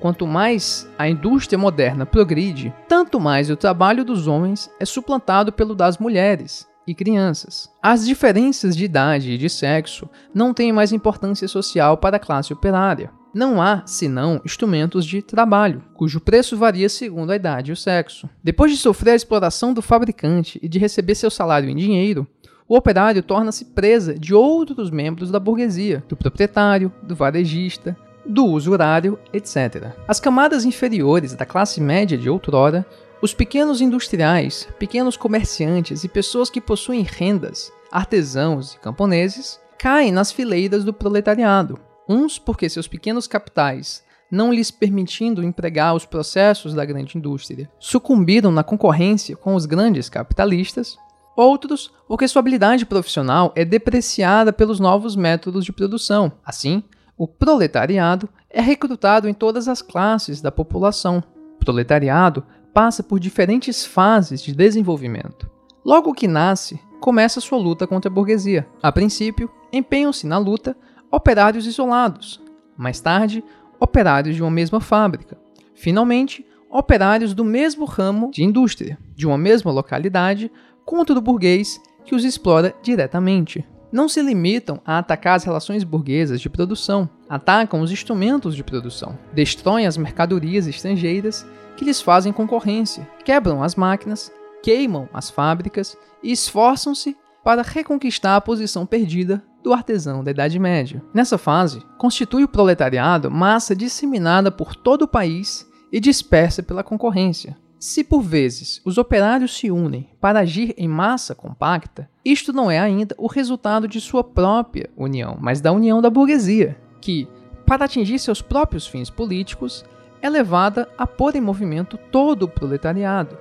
[0.01, 5.75] quanto mais a indústria moderna progride, tanto mais o trabalho dos homens é suplantado pelo
[5.75, 7.71] das mulheres, e crianças.
[7.83, 12.53] As diferenças de idade e de sexo não têm mais importância social para a classe
[12.53, 13.11] operária.
[13.33, 18.29] Não há, senão, instrumentos de trabalho, cujo preço varia segundo a idade e o sexo.
[18.43, 22.27] Depois de sofrer a exploração do fabricante e de receber seu salário em dinheiro,
[22.69, 29.19] o operário torna-se presa de outros membros da burguesia, do proprietário, do varejista, do usurário,
[29.33, 29.93] etc.
[30.09, 32.87] As camadas inferiores da classe média de outrora
[33.25, 40.31] os pequenos industriais, pequenos comerciantes e pessoas que possuem rendas, artesãos e camponeses, caem nas
[40.31, 41.79] fileiras do proletariado.
[42.07, 48.51] Uns porque seus pequenos capitais, não lhes permitindo empregar os processos da grande indústria, sucumbiram
[48.51, 50.99] na concorrência com os grandes capitalistas,
[51.35, 56.33] outros porque sua habilidade profissional é depreciada pelos novos métodos de produção.
[56.45, 56.83] Assim,
[57.17, 61.23] o proletariado é recrutado em todas as classes da população.
[61.57, 65.49] O proletariado passa por diferentes fases de desenvolvimento.
[65.85, 68.67] Logo que nasce, começa sua luta contra a burguesia.
[68.83, 70.77] A princípio, empenham-se na luta
[71.11, 72.41] operários isolados.
[72.77, 73.45] Mais tarde,
[73.79, 75.39] operários de uma mesma fábrica.
[75.75, 80.51] Finalmente, operários do mesmo ramo de indústria, de uma mesma localidade,
[80.85, 83.65] contra o burguês que os explora diretamente.
[83.95, 89.17] Não se limitam a atacar as relações burguesas de produção, atacam os instrumentos de produção,
[89.33, 94.33] destroem as mercadorias estrangeiras que lhes fazem concorrência, quebram as máquinas,
[94.65, 101.01] queimam as fábricas e esforçam-se para reconquistar a posição perdida do artesão da Idade Média.
[101.15, 107.57] Nessa fase, constitui o proletariado massa disseminada por todo o país e dispersa pela concorrência.
[107.87, 112.79] Se por vezes os operários se unem para agir em massa compacta, isto não é
[112.79, 117.29] ainda o resultado de sua própria união, mas da união da burguesia, que,
[117.67, 119.85] para atingir seus próprios fins políticos,
[120.23, 123.37] é levada a pôr em movimento todo o proletariado,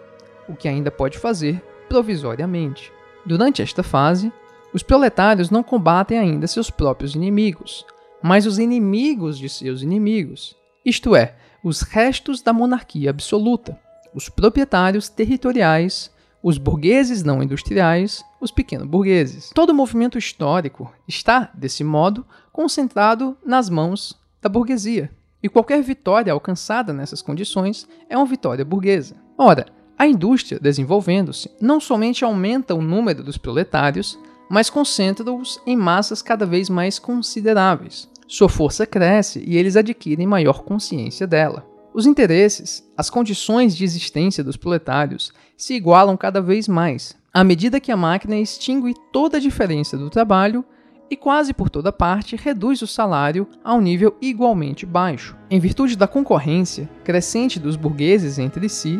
[0.49, 2.91] o que ainda pode fazer provisoriamente.
[3.25, 4.29] Durante esta fase,
[4.73, 7.85] os proletários não combatem ainda seus próprios inimigos,
[8.21, 10.53] mas os inimigos de seus inimigos,
[10.83, 13.79] isto é, os restos da monarquia absoluta,
[14.13, 19.51] os proprietários territoriais, os burgueses não industriais, os pequenos burgueses.
[19.55, 25.09] Todo o movimento histórico está, desse modo, concentrado nas mãos da burguesia,
[25.41, 29.15] e qualquer vitória alcançada nessas condições é uma vitória burguesa.
[29.37, 29.65] Ora,
[29.97, 36.45] a indústria, desenvolvendo-se, não somente aumenta o número dos proletários, mas concentra-os em massas cada
[36.45, 38.09] vez mais consideráveis.
[38.27, 41.65] Sua força cresce e eles adquirem maior consciência dela.
[41.93, 47.79] Os interesses, as condições de existência dos proletários se igualam cada vez mais, à medida
[47.79, 50.65] que a máquina extingue toda a diferença do trabalho
[51.07, 55.37] e quase por toda parte reduz o salário a um nível igualmente baixo.
[55.51, 58.99] Em virtude da concorrência crescente dos burgueses entre si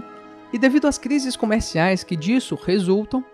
[0.54, 3.26] e devido às crises comerciais que disso resultam,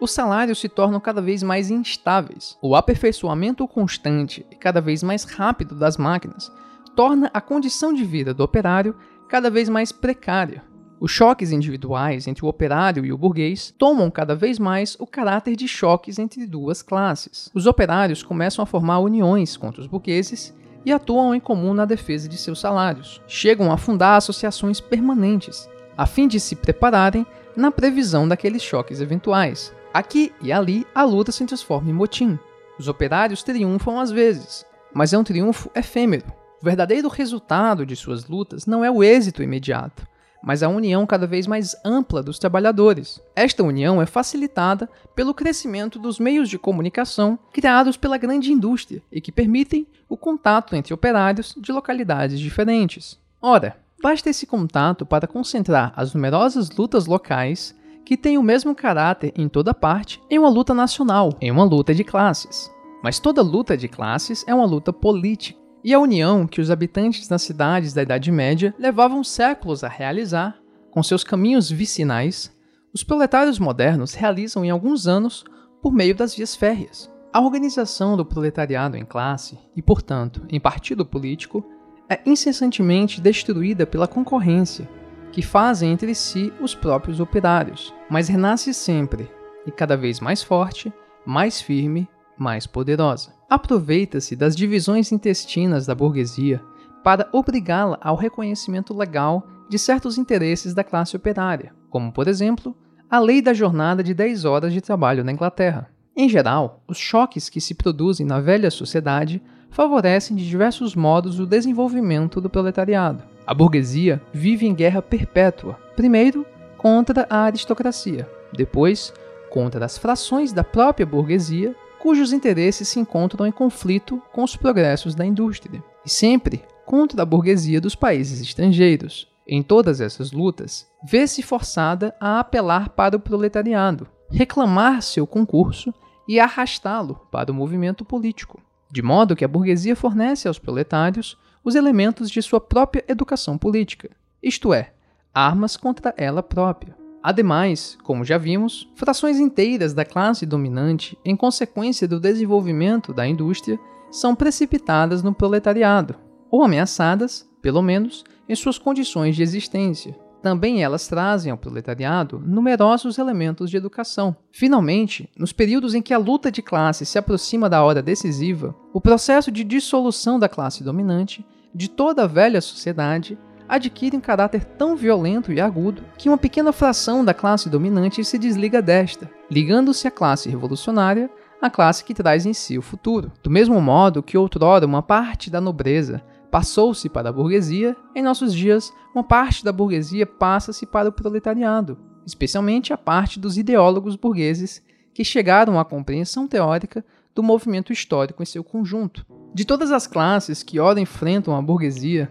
[0.00, 2.56] os salários se tornam cada vez mais instáveis.
[2.62, 6.52] O aperfeiçoamento constante e cada vez mais rápido das máquinas
[6.94, 8.96] torna a condição de vida do operário
[9.28, 10.62] cada vez mais precária.
[11.00, 15.56] Os choques individuais entre o operário e o burguês tomam cada vez mais o caráter
[15.56, 17.50] de choques entre duas classes.
[17.54, 22.28] Os operários começam a formar uniões contra os burgueses e atuam em comum na defesa
[22.28, 23.22] de seus salários.
[23.26, 27.26] Chegam a fundar associações permanentes, a fim de se prepararem
[27.56, 29.72] na previsão daqueles choques eventuais.
[29.94, 32.38] Aqui e ali, a luta se transforma em motim.
[32.78, 36.39] Os operários triunfam às vezes, mas é um triunfo efêmero.
[36.60, 40.06] O verdadeiro resultado de suas lutas não é o êxito imediato,
[40.42, 43.18] mas a união cada vez mais ampla dos trabalhadores.
[43.34, 49.22] Esta união é facilitada pelo crescimento dos meios de comunicação criados pela grande indústria e
[49.22, 53.18] que permitem o contato entre operários de localidades diferentes.
[53.40, 59.32] Ora, basta esse contato para concentrar as numerosas lutas locais que tem o mesmo caráter
[59.34, 62.70] em toda parte em uma luta nacional, em uma luta de classes.
[63.02, 65.58] Mas toda luta de classes é uma luta política.
[65.82, 70.58] E a união que os habitantes das cidades da Idade Média levavam séculos a realizar,
[70.90, 72.54] com seus caminhos vicinais,
[72.92, 75.44] os proletários modernos realizam em alguns anos
[75.80, 77.10] por meio das vias férreas.
[77.32, 81.64] A organização do proletariado em classe, e portanto em partido político,
[82.08, 84.88] é incessantemente destruída pela concorrência
[85.32, 89.30] que fazem entre si os próprios operários, mas renasce sempre,
[89.64, 90.92] e cada vez mais forte,
[91.24, 93.39] mais firme, mais poderosa.
[93.50, 96.62] Aproveita-se das divisões intestinas da burguesia
[97.02, 102.76] para obrigá-la ao reconhecimento legal de certos interesses da classe operária, como, por exemplo,
[103.10, 105.90] a lei da jornada de 10 horas de trabalho na Inglaterra.
[106.16, 111.46] Em geral, os choques que se produzem na velha sociedade favorecem de diversos modos o
[111.46, 113.24] desenvolvimento do proletariado.
[113.44, 116.46] A burguesia vive em guerra perpétua, primeiro
[116.78, 119.12] contra a aristocracia, depois
[119.50, 125.14] contra as frações da própria burguesia, cujos interesses se encontram em conflito com os progressos
[125.14, 129.28] da indústria, e sempre contra a burguesia dos países estrangeiros.
[129.46, 135.92] Em todas essas lutas, vê-se forçada a apelar para o proletariado, reclamar seu concurso
[136.26, 141.74] e arrastá-lo para o movimento político, de modo que a burguesia fornece aos proletários os
[141.74, 144.10] elementos de sua própria educação política,
[144.42, 144.92] isto é,
[145.34, 146.99] armas contra ela própria.
[147.22, 153.78] Ademais, como já vimos, frações inteiras da classe dominante, em consequência do desenvolvimento da indústria,
[154.10, 156.16] são precipitadas no proletariado,
[156.50, 160.18] ou ameaçadas, pelo menos, em suas condições de existência.
[160.42, 164.34] Também elas trazem ao proletariado numerosos elementos de educação.
[164.50, 169.00] Finalmente, nos períodos em que a luta de classe se aproxima da hora decisiva, o
[169.00, 171.44] processo de dissolução da classe dominante,
[171.74, 173.38] de toda a velha sociedade,
[173.70, 178.36] adquire um caráter tão violento e agudo que uma pequena fração da classe dominante se
[178.36, 181.30] desliga desta, ligando-se à classe revolucionária,
[181.62, 183.30] a classe que traz em si o futuro.
[183.42, 188.52] Do mesmo modo que outrora uma parte da nobreza passou-se para a burguesia, em nossos
[188.52, 191.96] dias uma parte da burguesia passa-se para o proletariado,
[192.26, 194.82] especialmente a parte dos ideólogos burgueses
[195.14, 199.24] que chegaram à compreensão teórica do movimento histórico em seu conjunto.
[199.54, 202.30] De todas as classes que ora enfrentam a burguesia,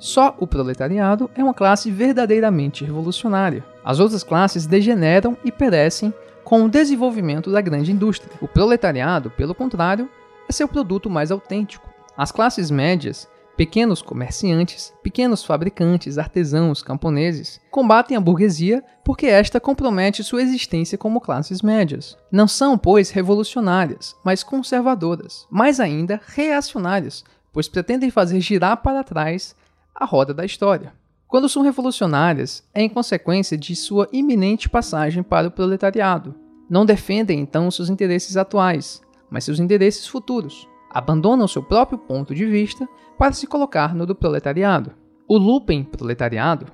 [0.00, 3.64] só o proletariado é uma classe verdadeiramente revolucionária.
[3.84, 8.32] As outras classes degeneram e perecem com o desenvolvimento da grande indústria.
[8.40, 10.08] O proletariado, pelo contrário,
[10.48, 11.88] é seu produto mais autêntico.
[12.16, 13.28] As classes médias
[13.60, 21.20] Pequenos comerciantes, pequenos fabricantes, artesãos, camponeses combatem a burguesia porque esta compromete sua existência como
[21.20, 22.16] classes médias.
[22.32, 27.22] Não são, pois, revolucionárias, mas conservadoras, mais ainda reacionárias,
[27.52, 29.54] pois pretendem fazer girar para trás
[30.00, 30.94] a roda da história.
[31.28, 36.34] Quando são revolucionárias, é em consequência de sua iminente passagem para o proletariado.
[36.68, 42.46] Não defendem então seus interesses atuais, mas seus interesses futuros abandonam seu próprio ponto de
[42.46, 44.92] vista para se colocar no do proletariado.
[45.28, 46.66] O lumpen proletariado,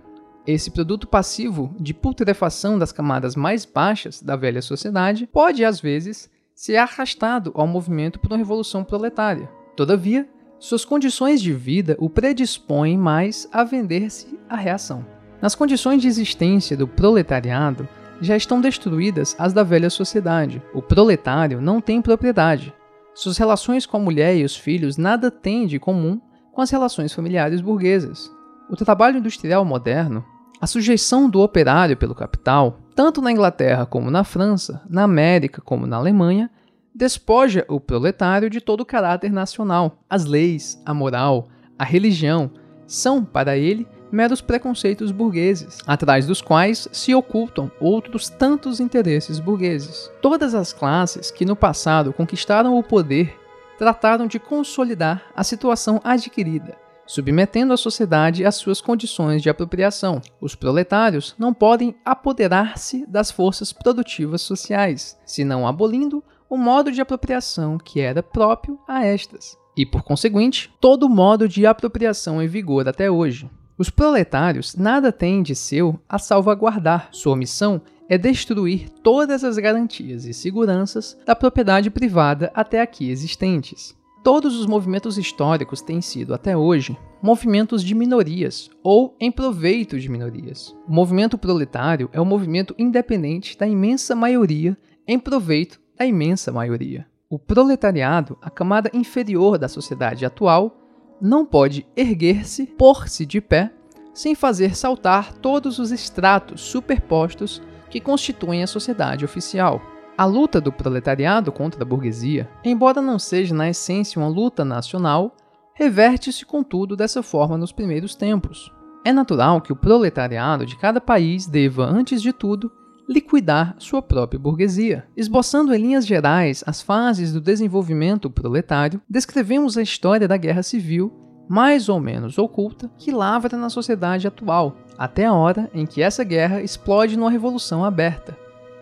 [0.47, 6.31] esse produto passivo de putrefação das camadas mais baixas da velha sociedade, pode às vezes
[6.55, 9.51] ser arrastado ao movimento por uma revolução proletária.
[9.77, 10.27] Todavia,
[10.59, 15.05] suas condições de vida o predispõem mais a vender-se à reação.
[15.41, 17.89] Nas condições de existência do proletariado,
[18.21, 20.63] já estão destruídas as da velha sociedade.
[20.73, 22.73] O proletário não tem propriedade,
[23.17, 26.21] suas relações com a mulher e os filhos nada têm de comum
[26.53, 28.31] com as relações familiares burguesas.
[28.69, 30.23] O trabalho industrial moderno,
[30.61, 35.87] a sujeição do operário pelo capital, tanto na Inglaterra como na França, na América como
[35.87, 36.51] na Alemanha,
[36.97, 39.99] despoja o proletário de todo o caráter nacional.
[40.09, 42.51] As leis, a moral, a religião
[42.87, 50.11] são, para ele, meros preconceitos burgueses, atrás dos quais se ocultam outros tantos interesses burgueses.
[50.23, 53.39] Todas as classes que no passado conquistaram o poder
[53.79, 60.23] trataram de consolidar a situação adquirida, submetendo a sociedade às suas condições de apropriação.
[60.41, 67.79] Os proletários não podem apoderar-se das forças produtivas sociais, senão abolindo o modo de apropriação
[67.79, 72.89] que era próprio a estas, e por conseguinte, todo o modo de apropriação em vigor
[72.89, 73.51] até hoje.
[73.79, 77.09] Os proletários nada têm de seu a salvaguardar.
[77.13, 83.95] Sua missão é destruir todas as garantias e seguranças da propriedade privada até aqui existentes.
[84.25, 90.09] Todos os movimentos históricos têm sido, até hoje, movimentos de minorias ou em proveito de
[90.09, 90.75] minorias.
[90.89, 94.77] O movimento proletário é um movimento independente da imensa maioria
[95.07, 97.07] em proveito da imensa maioria.
[97.29, 100.77] O proletariado, a camada inferior da sociedade atual,
[101.21, 103.73] não pode erguer-se, pôr-se de pé,
[104.15, 109.81] sem fazer saltar todos os estratos superpostos que constituem a sociedade oficial.
[110.17, 115.37] A luta do proletariado contra a burguesia, embora não seja na essência uma luta nacional,
[115.75, 118.73] reverte-se contudo dessa forma nos primeiros tempos.
[119.05, 122.73] É natural que o proletariado de cada país deva, antes de tudo,
[123.09, 125.07] liquidar sua própria burguesia.
[125.17, 131.13] Esboçando em linhas gerais as fases do desenvolvimento proletário, descrevemos a história da guerra civil,
[131.49, 136.25] mais ou menos oculta, que lavra na sociedade atual, até a hora em que essa
[136.25, 138.37] guerra explode numa revolução aberta,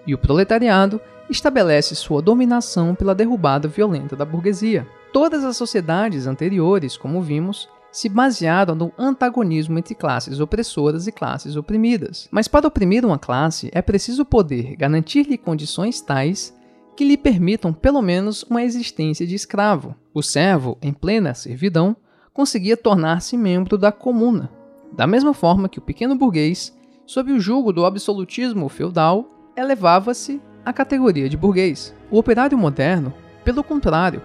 [0.06, 4.86] e o proletariado estabelece sua dominação pela derrubada violenta da burguesia.
[5.12, 11.54] Todas as sociedades anteriores, como vimos, se basearam no antagonismo entre classes opressoras e classes
[11.54, 12.26] oprimidas.
[12.28, 16.52] Mas para oprimir uma classe é preciso poder garantir-lhe condições tais
[16.96, 19.94] que lhe permitam pelo menos uma existência de escravo.
[20.12, 21.96] O servo, em plena servidão,
[22.32, 24.50] conseguia tornar-se membro da comuna,
[24.92, 26.76] da mesma forma que o pequeno burguês,
[27.06, 29.24] sob o jugo do absolutismo feudal,
[29.56, 31.94] elevava-se à categoria de burguês.
[32.10, 33.14] O operário moderno,
[33.44, 34.20] pelo contrário,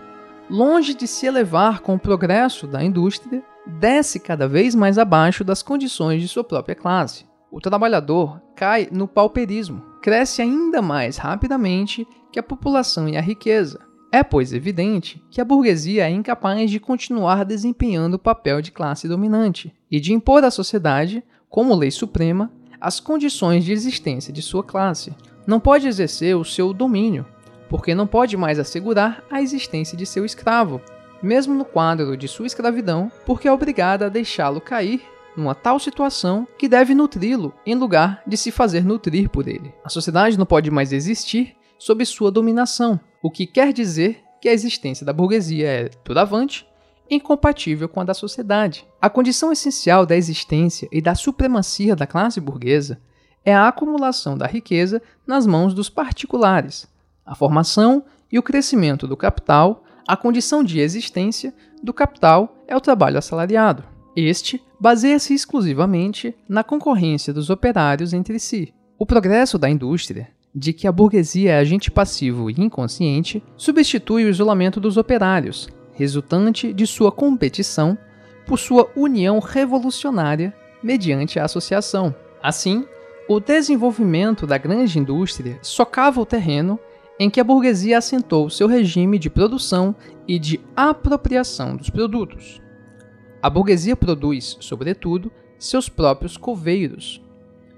[0.49, 5.61] longe de se elevar com o progresso da indústria, desce cada vez mais abaixo das
[5.61, 7.25] condições de sua própria classe.
[7.51, 13.79] O trabalhador cai no pauperismo, cresce ainda mais rapidamente que a população e a riqueza.
[14.11, 19.07] É, pois, evidente que a burguesia é incapaz de continuar desempenhando o papel de classe
[19.07, 22.51] dominante e de impor à sociedade, como lei suprema,
[22.81, 25.13] as condições de existência de sua classe.
[25.45, 27.25] Não pode exercer o seu domínio,
[27.67, 30.81] porque não pode mais assegurar a existência de seu escravo,
[31.21, 35.01] mesmo no quadro de sua escravidão, porque é obrigada a deixá-lo cair
[35.35, 39.73] numa tal situação que deve nutri-lo em lugar de se fazer nutrir por ele.
[39.83, 44.53] A sociedade não pode mais existir sob sua dominação, o que quer dizer que a
[44.53, 46.67] existência da burguesia é, doravante,
[47.09, 48.85] incompatível com a da sociedade.
[49.01, 53.01] A condição essencial da existência e da supremacia da classe burguesa
[53.43, 56.87] é a acumulação da riqueza nas mãos dos particulares,
[57.25, 61.53] a formação e o crescimento do capital, a condição de existência
[61.83, 63.83] do capital é o trabalho assalariado.
[64.15, 68.73] Este baseia-se exclusivamente na concorrência dos operários entre si.
[68.97, 74.29] O progresso da indústria, de que a burguesia é agente passivo e inconsciente, substitui o
[74.29, 77.95] isolamento dos operários, resultante de sua competição
[78.47, 82.15] por sua união revolucionária mediante a associação.
[82.41, 82.83] Assim,
[83.27, 86.79] o desenvolvimento da grande indústria socava o terreno
[87.19, 89.93] em que a burguesia assentou seu regime de produção
[90.25, 92.61] e de apropriação dos produtos.
[93.41, 97.21] A burguesia produz, sobretudo, seus próprios coveiros.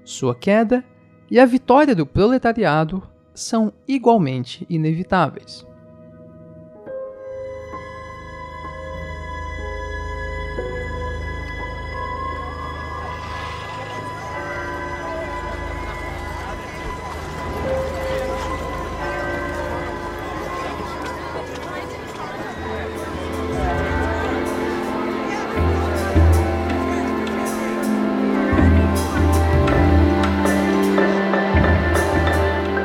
[0.04, 0.84] Sua queda
[1.28, 3.02] e a vitória do proletariado
[3.34, 5.66] são igualmente inevitáveis.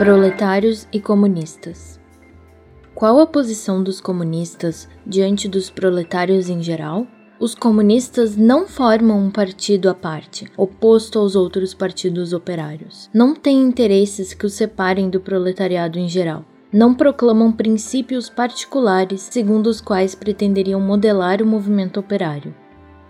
[0.08, 1.99] Proletários e comunistas.
[2.95, 7.05] Qual a posição dos comunistas diante dos proletários em geral?
[7.38, 13.10] Os comunistas não formam um partido à parte, oposto aos outros partidos operários.
[13.14, 16.45] Não têm interesses que os separem do proletariado em geral.
[16.72, 22.55] Não proclamam princípios particulares segundo os quais pretenderiam modelar o movimento operário.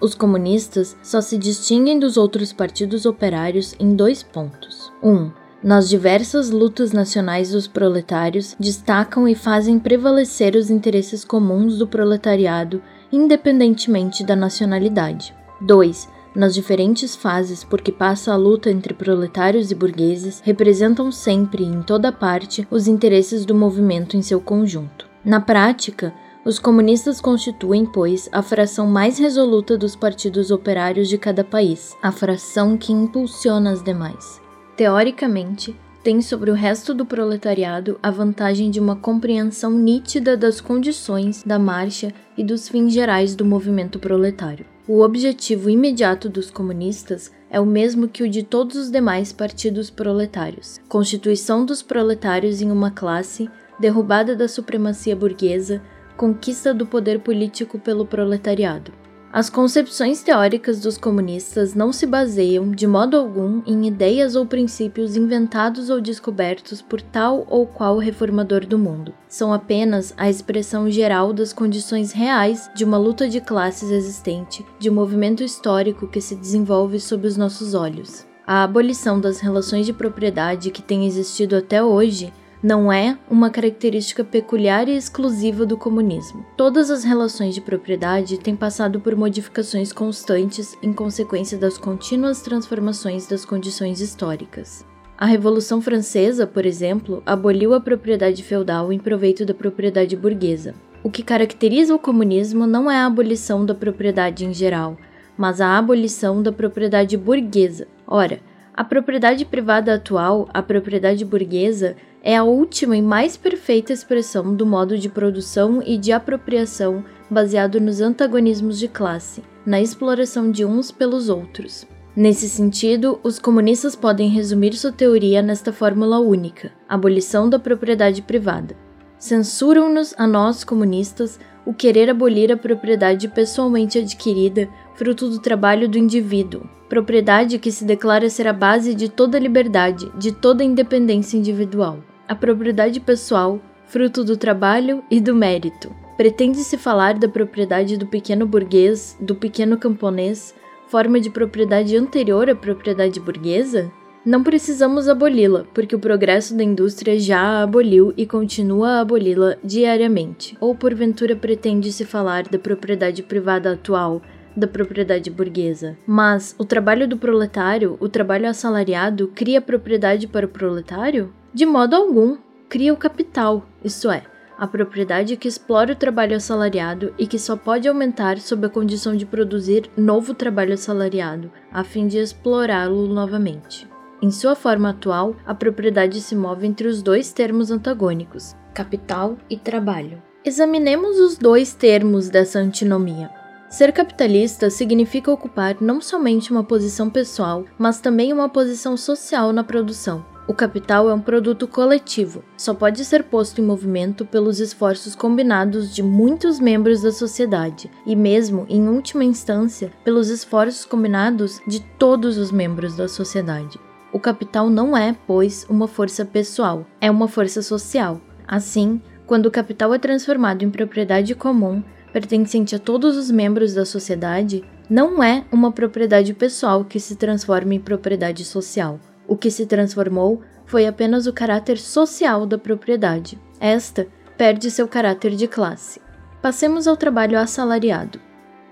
[0.01, 4.91] Os comunistas só se distinguem dos outros partidos operários em dois pontos.
[5.03, 5.11] 1.
[5.11, 5.31] Um,
[5.63, 12.81] nas diversas lutas nacionais dos proletários, destacam e fazem prevalecer os interesses comuns do proletariado,
[13.11, 15.35] independentemente da nacionalidade.
[15.61, 16.07] 2.
[16.35, 21.67] Nas diferentes fases por que passa a luta entre proletários e burgueses, representam sempre e
[21.67, 25.07] em toda parte os interesses do movimento em seu conjunto.
[25.25, 26.13] Na prática,
[26.45, 32.11] os comunistas constituem, pois, a fração mais resoluta dos partidos operários de cada país, a
[32.11, 34.46] fração que impulsiona as demais
[34.77, 41.43] teoricamente, tem sobre o resto do proletariado a vantagem de uma compreensão nítida das condições
[41.43, 44.65] da marcha e dos fins gerais do movimento proletário.
[44.87, 49.89] O objetivo imediato dos comunistas é o mesmo que o de todos os demais partidos
[49.89, 53.49] proletários: constituição dos proletários em uma classe,
[53.79, 55.81] derrubada da supremacia burguesa,
[56.15, 58.93] conquista do poder político pelo proletariado.
[59.31, 65.17] As concepções teóricas dos comunistas não se baseiam, de modo algum, em ideias ou princípios
[65.17, 69.13] inventados ou descobertos por tal ou qual reformador do mundo.
[69.27, 74.89] São apenas a expressão geral das condições reais de uma luta de classes existente, de
[74.89, 78.25] um movimento histórico que se desenvolve sob os nossos olhos.
[78.47, 84.23] A abolição das relações de propriedade que tem existido até hoje não é uma característica
[84.23, 86.45] peculiar e exclusiva do comunismo.
[86.55, 93.27] Todas as relações de propriedade têm passado por modificações constantes em consequência das contínuas transformações
[93.27, 94.85] das condições históricas.
[95.17, 100.75] A Revolução Francesa, por exemplo, aboliu a propriedade feudal em proveito da propriedade burguesa.
[101.03, 104.97] O que caracteriza o comunismo não é a abolição da propriedade em geral,
[105.37, 107.87] mas a abolição da propriedade burguesa.
[108.05, 108.39] Ora,
[108.75, 111.95] a propriedade privada atual, a propriedade burguesa,
[112.27, 117.79] é a última e mais perfeita expressão do modo de produção e de apropriação baseado
[117.79, 121.87] nos antagonismos de classe, na exploração de uns pelos outros.
[122.13, 128.75] Nesse sentido, os comunistas podem resumir sua teoria nesta fórmula única: abolição da propriedade privada.
[129.17, 135.97] Censuram-nos a nós comunistas o querer abolir a propriedade pessoalmente adquirida, fruto do trabalho do
[135.97, 141.99] indivíduo, propriedade que se declara ser a base de toda liberdade, de toda independência individual
[142.27, 145.95] a propriedade pessoal, fruto do trabalho e do mérito.
[146.17, 150.53] Pretende-se falar da propriedade do pequeno burguês, do pequeno camponês,
[150.87, 153.91] forma de propriedade anterior à propriedade burguesa?
[154.25, 159.55] Não precisamos aboli-la, porque o progresso da indústria já a aboliu e continua a aboli-la
[159.63, 160.57] diariamente.
[160.59, 164.21] Ou porventura pretende-se falar da propriedade privada atual,
[164.53, 165.97] da propriedade burguesa.
[166.05, 171.31] Mas o trabalho do proletário, o trabalho assalariado, cria propriedade para o proletário?
[171.57, 172.37] De modo algum,
[172.69, 174.21] cria o capital, isto é,
[174.59, 179.17] a propriedade que explora o trabalho assalariado e que só pode aumentar sob a condição
[179.17, 183.87] de produzir novo trabalho assalariado, a fim de explorá-lo novamente.
[184.21, 189.57] Em sua forma atual, a propriedade se move entre os dois termos antagônicos, capital e
[189.57, 190.21] trabalho.
[190.45, 193.31] Examinemos os dois termos dessa antinomia.
[193.67, 199.63] Ser capitalista significa ocupar não somente uma posição pessoal, mas também uma posição social na
[199.63, 200.36] produção.
[200.47, 205.93] O capital é um produto coletivo, só pode ser posto em movimento pelos esforços combinados
[205.93, 212.37] de muitos membros da sociedade e, mesmo em última instância, pelos esforços combinados de todos
[212.37, 213.77] os membros da sociedade.
[214.13, 218.21] O capital não é, pois, uma força pessoal, é uma força social.
[218.47, 221.83] Assim, quando o capital é transformado em propriedade comum,
[222.13, 227.73] pertencente a todos os membros da sociedade, não é uma propriedade pessoal que se transforma
[227.73, 228.97] em propriedade social.
[229.27, 233.37] O que se transformou foi apenas o caráter social da propriedade.
[233.59, 234.07] Esta
[234.37, 235.99] perde seu caráter de classe.
[236.41, 238.19] Passemos ao trabalho assalariado.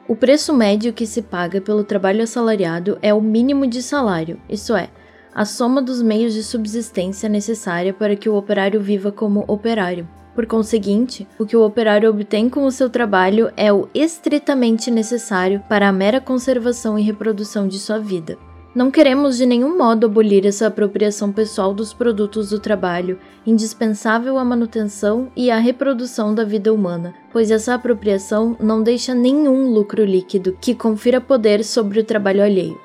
[0.08, 4.76] O preço médio que se paga pelo trabalho assalariado é o mínimo de salário, isto
[4.76, 4.90] é,
[5.34, 10.08] a soma dos meios de subsistência necessária para que o operário viva como operário.
[10.36, 15.64] Por conseguinte, o que o operário obtém com o seu trabalho é o estritamente necessário
[15.68, 18.38] para a mera conservação e reprodução de sua vida.
[18.76, 23.18] Não queremos de nenhum modo abolir essa apropriação pessoal dos produtos do trabalho,
[23.48, 29.72] indispensável à manutenção e à reprodução da vida humana, pois essa apropriação não deixa nenhum
[29.72, 32.78] lucro líquido que confira poder sobre o trabalho alheio.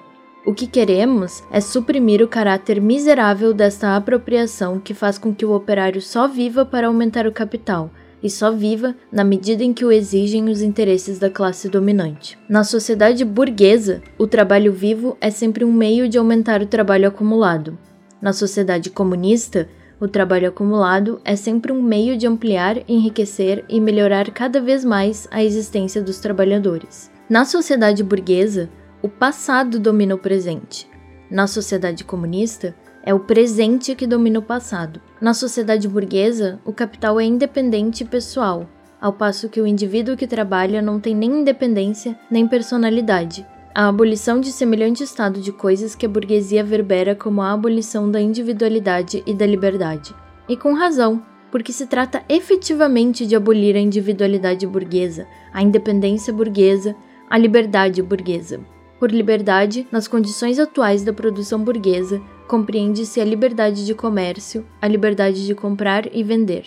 [0.46, 5.52] O que queremos é suprimir o caráter miserável desta apropriação que faz com que o
[5.52, 7.90] operário só viva para aumentar o capital,
[8.22, 12.38] e só viva na medida em que o exigem os interesses da classe dominante.
[12.48, 17.78] Na sociedade burguesa, o trabalho vivo é sempre um meio de aumentar o trabalho acumulado.
[18.20, 19.68] Na sociedade comunista,
[20.00, 25.28] o trabalho acumulado é sempre um meio de ampliar, enriquecer e melhorar cada vez mais
[25.30, 27.10] a existência dos trabalhadores.
[27.28, 28.70] Na sociedade burguesa,
[29.02, 30.88] o passado domina o presente.
[31.30, 35.00] Na sociedade comunista, é o presente que domina o passado.
[35.20, 38.68] Na sociedade burguesa, o capital é independente e pessoal,
[39.00, 43.46] ao passo que o indivíduo que trabalha não tem nem independência nem personalidade.
[43.74, 48.20] A abolição de semelhante estado de coisas que a burguesia verbera como a abolição da
[48.20, 50.14] individualidade e da liberdade.
[50.48, 56.94] E com razão, porque se trata efetivamente de abolir a individualidade burguesa, a independência burguesa,
[57.28, 58.60] a liberdade burguesa.
[59.00, 65.46] Por liberdade, nas condições atuais da produção burguesa, compreende-se a liberdade de comércio, a liberdade
[65.46, 66.66] de comprar e vender.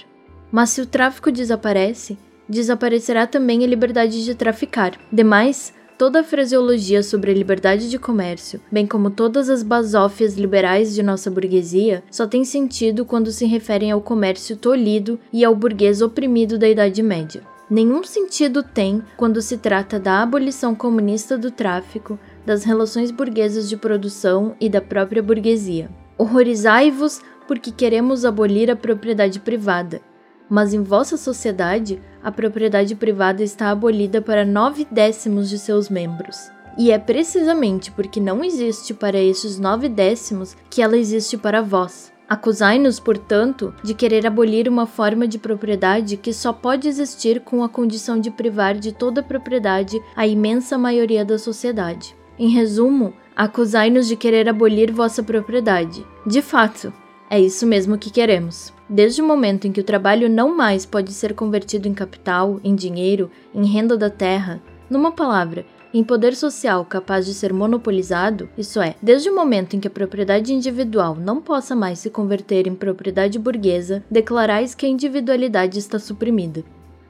[0.51, 2.17] Mas se o tráfico desaparece,
[2.49, 4.99] desaparecerá também a liberdade de traficar.
[5.11, 10.95] Demais, toda a fraseologia sobre a liberdade de comércio, bem como todas as basófias liberais
[10.95, 16.01] de nossa burguesia, só tem sentido quando se referem ao comércio tolhido e ao burguês
[16.01, 22.19] oprimido da Idade Média nenhum sentido tem quando se trata da abolição comunista do tráfico,
[22.45, 25.89] das relações burguesas de produção e da própria burguesia.
[26.17, 30.01] Horrorizai-vos porque queremos abolir a propriedade privada,
[30.49, 36.51] mas em vossa sociedade a propriedade privada está abolida para nove décimos de seus membros.
[36.77, 42.12] E é precisamente porque não existe para estes nove décimos que ela existe para vós.
[42.33, 47.69] Acusai-nos, portanto, de querer abolir uma forma de propriedade que só pode existir com a
[47.69, 52.15] condição de privar de toda propriedade a imensa maioria da sociedade.
[52.39, 56.03] Em resumo, acusai-nos de querer abolir vossa propriedade.
[56.25, 56.91] De fato,
[57.29, 58.73] é isso mesmo que queremos.
[58.89, 62.73] Desde o momento em que o trabalho não mais pode ser convertido em capital, em
[62.73, 64.59] dinheiro, em renda da terra,
[64.89, 69.79] numa palavra, em poder social capaz de ser monopolizado, isso é, desde o momento em
[69.79, 74.89] que a propriedade individual não possa mais se converter em propriedade burguesa, declarais que a
[74.89, 76.63] individualidade está suprimida.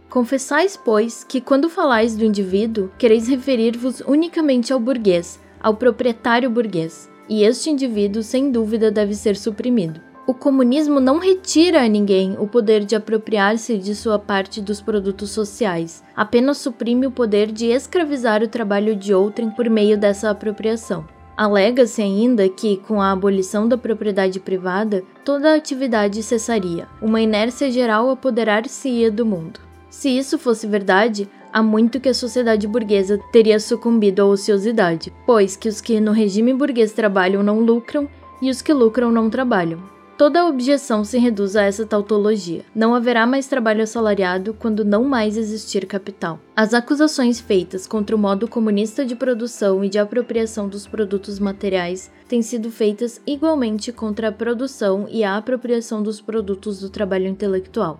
[0.09, 7.09] Confessais, pois, que quando falais do indivíduo, quereis referir-vos unicamente ao burguês, ao proprietário burguês,
[7.27, 10.12] e este indivíduo, sem dúvida, deve ser suprimido.
[10.25, 15.31] O comunismo não retira a ninguém o poder de apropriar-se de sua parte dos produtos
[15.31, 21.05] sociais, apenas suprime o poder de escravizar o trabalho de outrem por meio dessa apropriação.
[21.35, 27.69] Alega-se ainda que, com a abolição da propriedade privada, toda a atividade cessaria, uma inércia
[27.69, 29.59] geral apoderar-se-ia do mundo.
[29.89, 35.57] Se isso fosse verdade, há muito que a sociedade burguesa teria sucumbido à ociosidade, pois
[35.57, 38.07] que os que no regime burguês trabalham não lucram
[38.41, 39.92] e os que lucram não trabalham.
[40.15, 42.63] Toda objeção se reduz a essa tautologia.
[42.75, 46.39] Não haverá mais trabalho assalariado quando não mais existir capital.
[46.55, 52.11] As acusações feitas contra o modo comunista de produção e de apropriação dos produtos materiais
[52.27, 57.99] têm sido feitas igualmente contra a produção e a apropriação dos produtos do trabalho intelectual.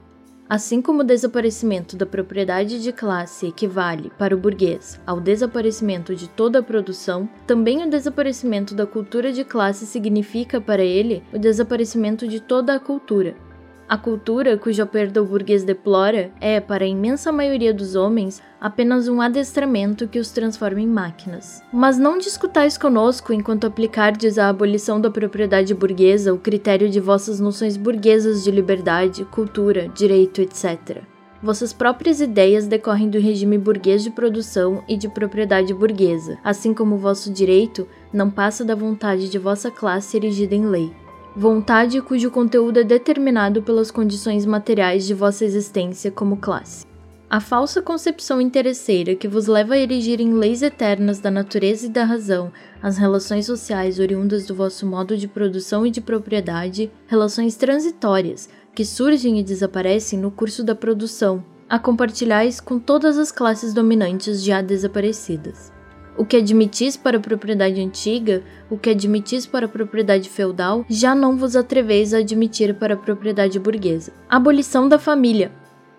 [0.49, 6.29] Assim como o desaparecimento da propriedade de classe equivale, para o burguês, ao desaparecimento de
[6.29, 12.27] toda a produção, também o desaparecimento da cultura de classe significa, para ele, o desaparecimento
[12.27, 13.35] de toda a cultura.
[13.87, 19.07] A cultura cuja perda o burguês deplora é, para a imensa maioria dos homens, apenas
[19.07, 21.61] um adestramento que os transforma em máquinas.
[21.71, 27.39] Mas não discutais conosco enquanto aplicardes à abolição da propriedade burguesa o critério de vossas
[27.39, 31.01] noções burguesas de liberdade, cultura, direito, etc.
[31.41, 36.97] Vossas próprias ideias decorrem do regime burguês de produção e de propriedade burguesa, assim como
[36.97, 41.02] vosso direito não passa da vontade de vossa classe erigida em lei
[41.35, 46.85] vontade cujo conteúdo é determinado pelas condições materiais de vossa existência como classe.
[47.27, 51.89] A falsa concepção interesseira que vos leva a erigir em leis eternas da natureza e
[51.89, 57.55] da razão as relações sociais oriundas do vosso modo de produção e de propriedade, relações
[57.55, 63.73] transitórias que surgem e desaparecem no curso da produção, a compartilhais com todas as classes
[63.73, 65.72] dominantes já desaparecidas.
[66.15, 71.15] O que admitis para a propriedade antiga, o que admitis para a propriedade feudal, já
[71.15, 74.13] não vos atreveis a admitir para a propriedade burguesa.
[74.29, 75.51] Abolição da família.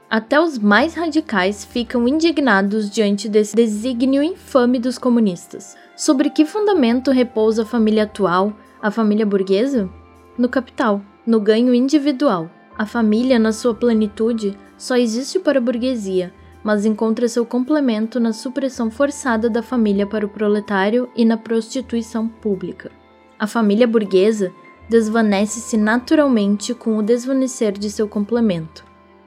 [0.08, 5.76] Até os mais radicais ficam indignados diante desse desígnio infame dos comunistas.
[5.96, 9.90] Sobre que fundamento repousa a família atual, a família burguesa?
[10.38, 12.48] No capital, no ganho individual.
[12.78, 16.32] A família, na sua plenitude, só existe para a burguesia
[16.64, 22.26] mas encontra seu complemento na supressão forçada da família para o proletário e na prostituição
[22.26, 22.90] pública.
[23.38, 24.50] A família burguesa
[24.88, 28.84] desvanece-se naturalmente com o desvanecer de seu complemento,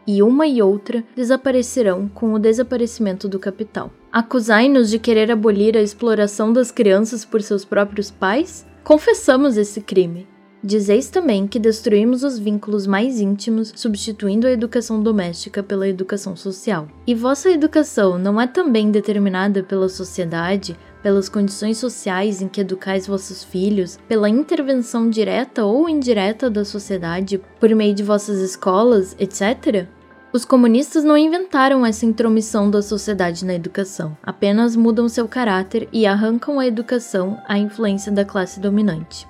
[0.08, 3.92] e uma e outra desaparecerão com o desaparecimento do capital.
[4.12, 8.66] Acusai-nos de querer abolir a exploração das crianças por seus próprios pais?
[8.84, 10.28] Confessamos esse crime,
[10.68, 16.90] Dizeis também que destruímos os vínculos mais íntimos, substituindo a educação doméstica pela educação social.
[17.08, 23.08] E vossa educação não é também determinada pela sociedade, pelas condições sociais em que educais
[23.08, 29.88] vossos filhos, pela intervenção direta ou indireta da sociedade por meio de vossas escolas, etc?
[30.34, 36.06] Os comunistas não inventaram essa intromissão da sociedade na educação, apenas mudam seu caráter e
[36.06, 39.26] arrancam a educação à influência da classe dominante.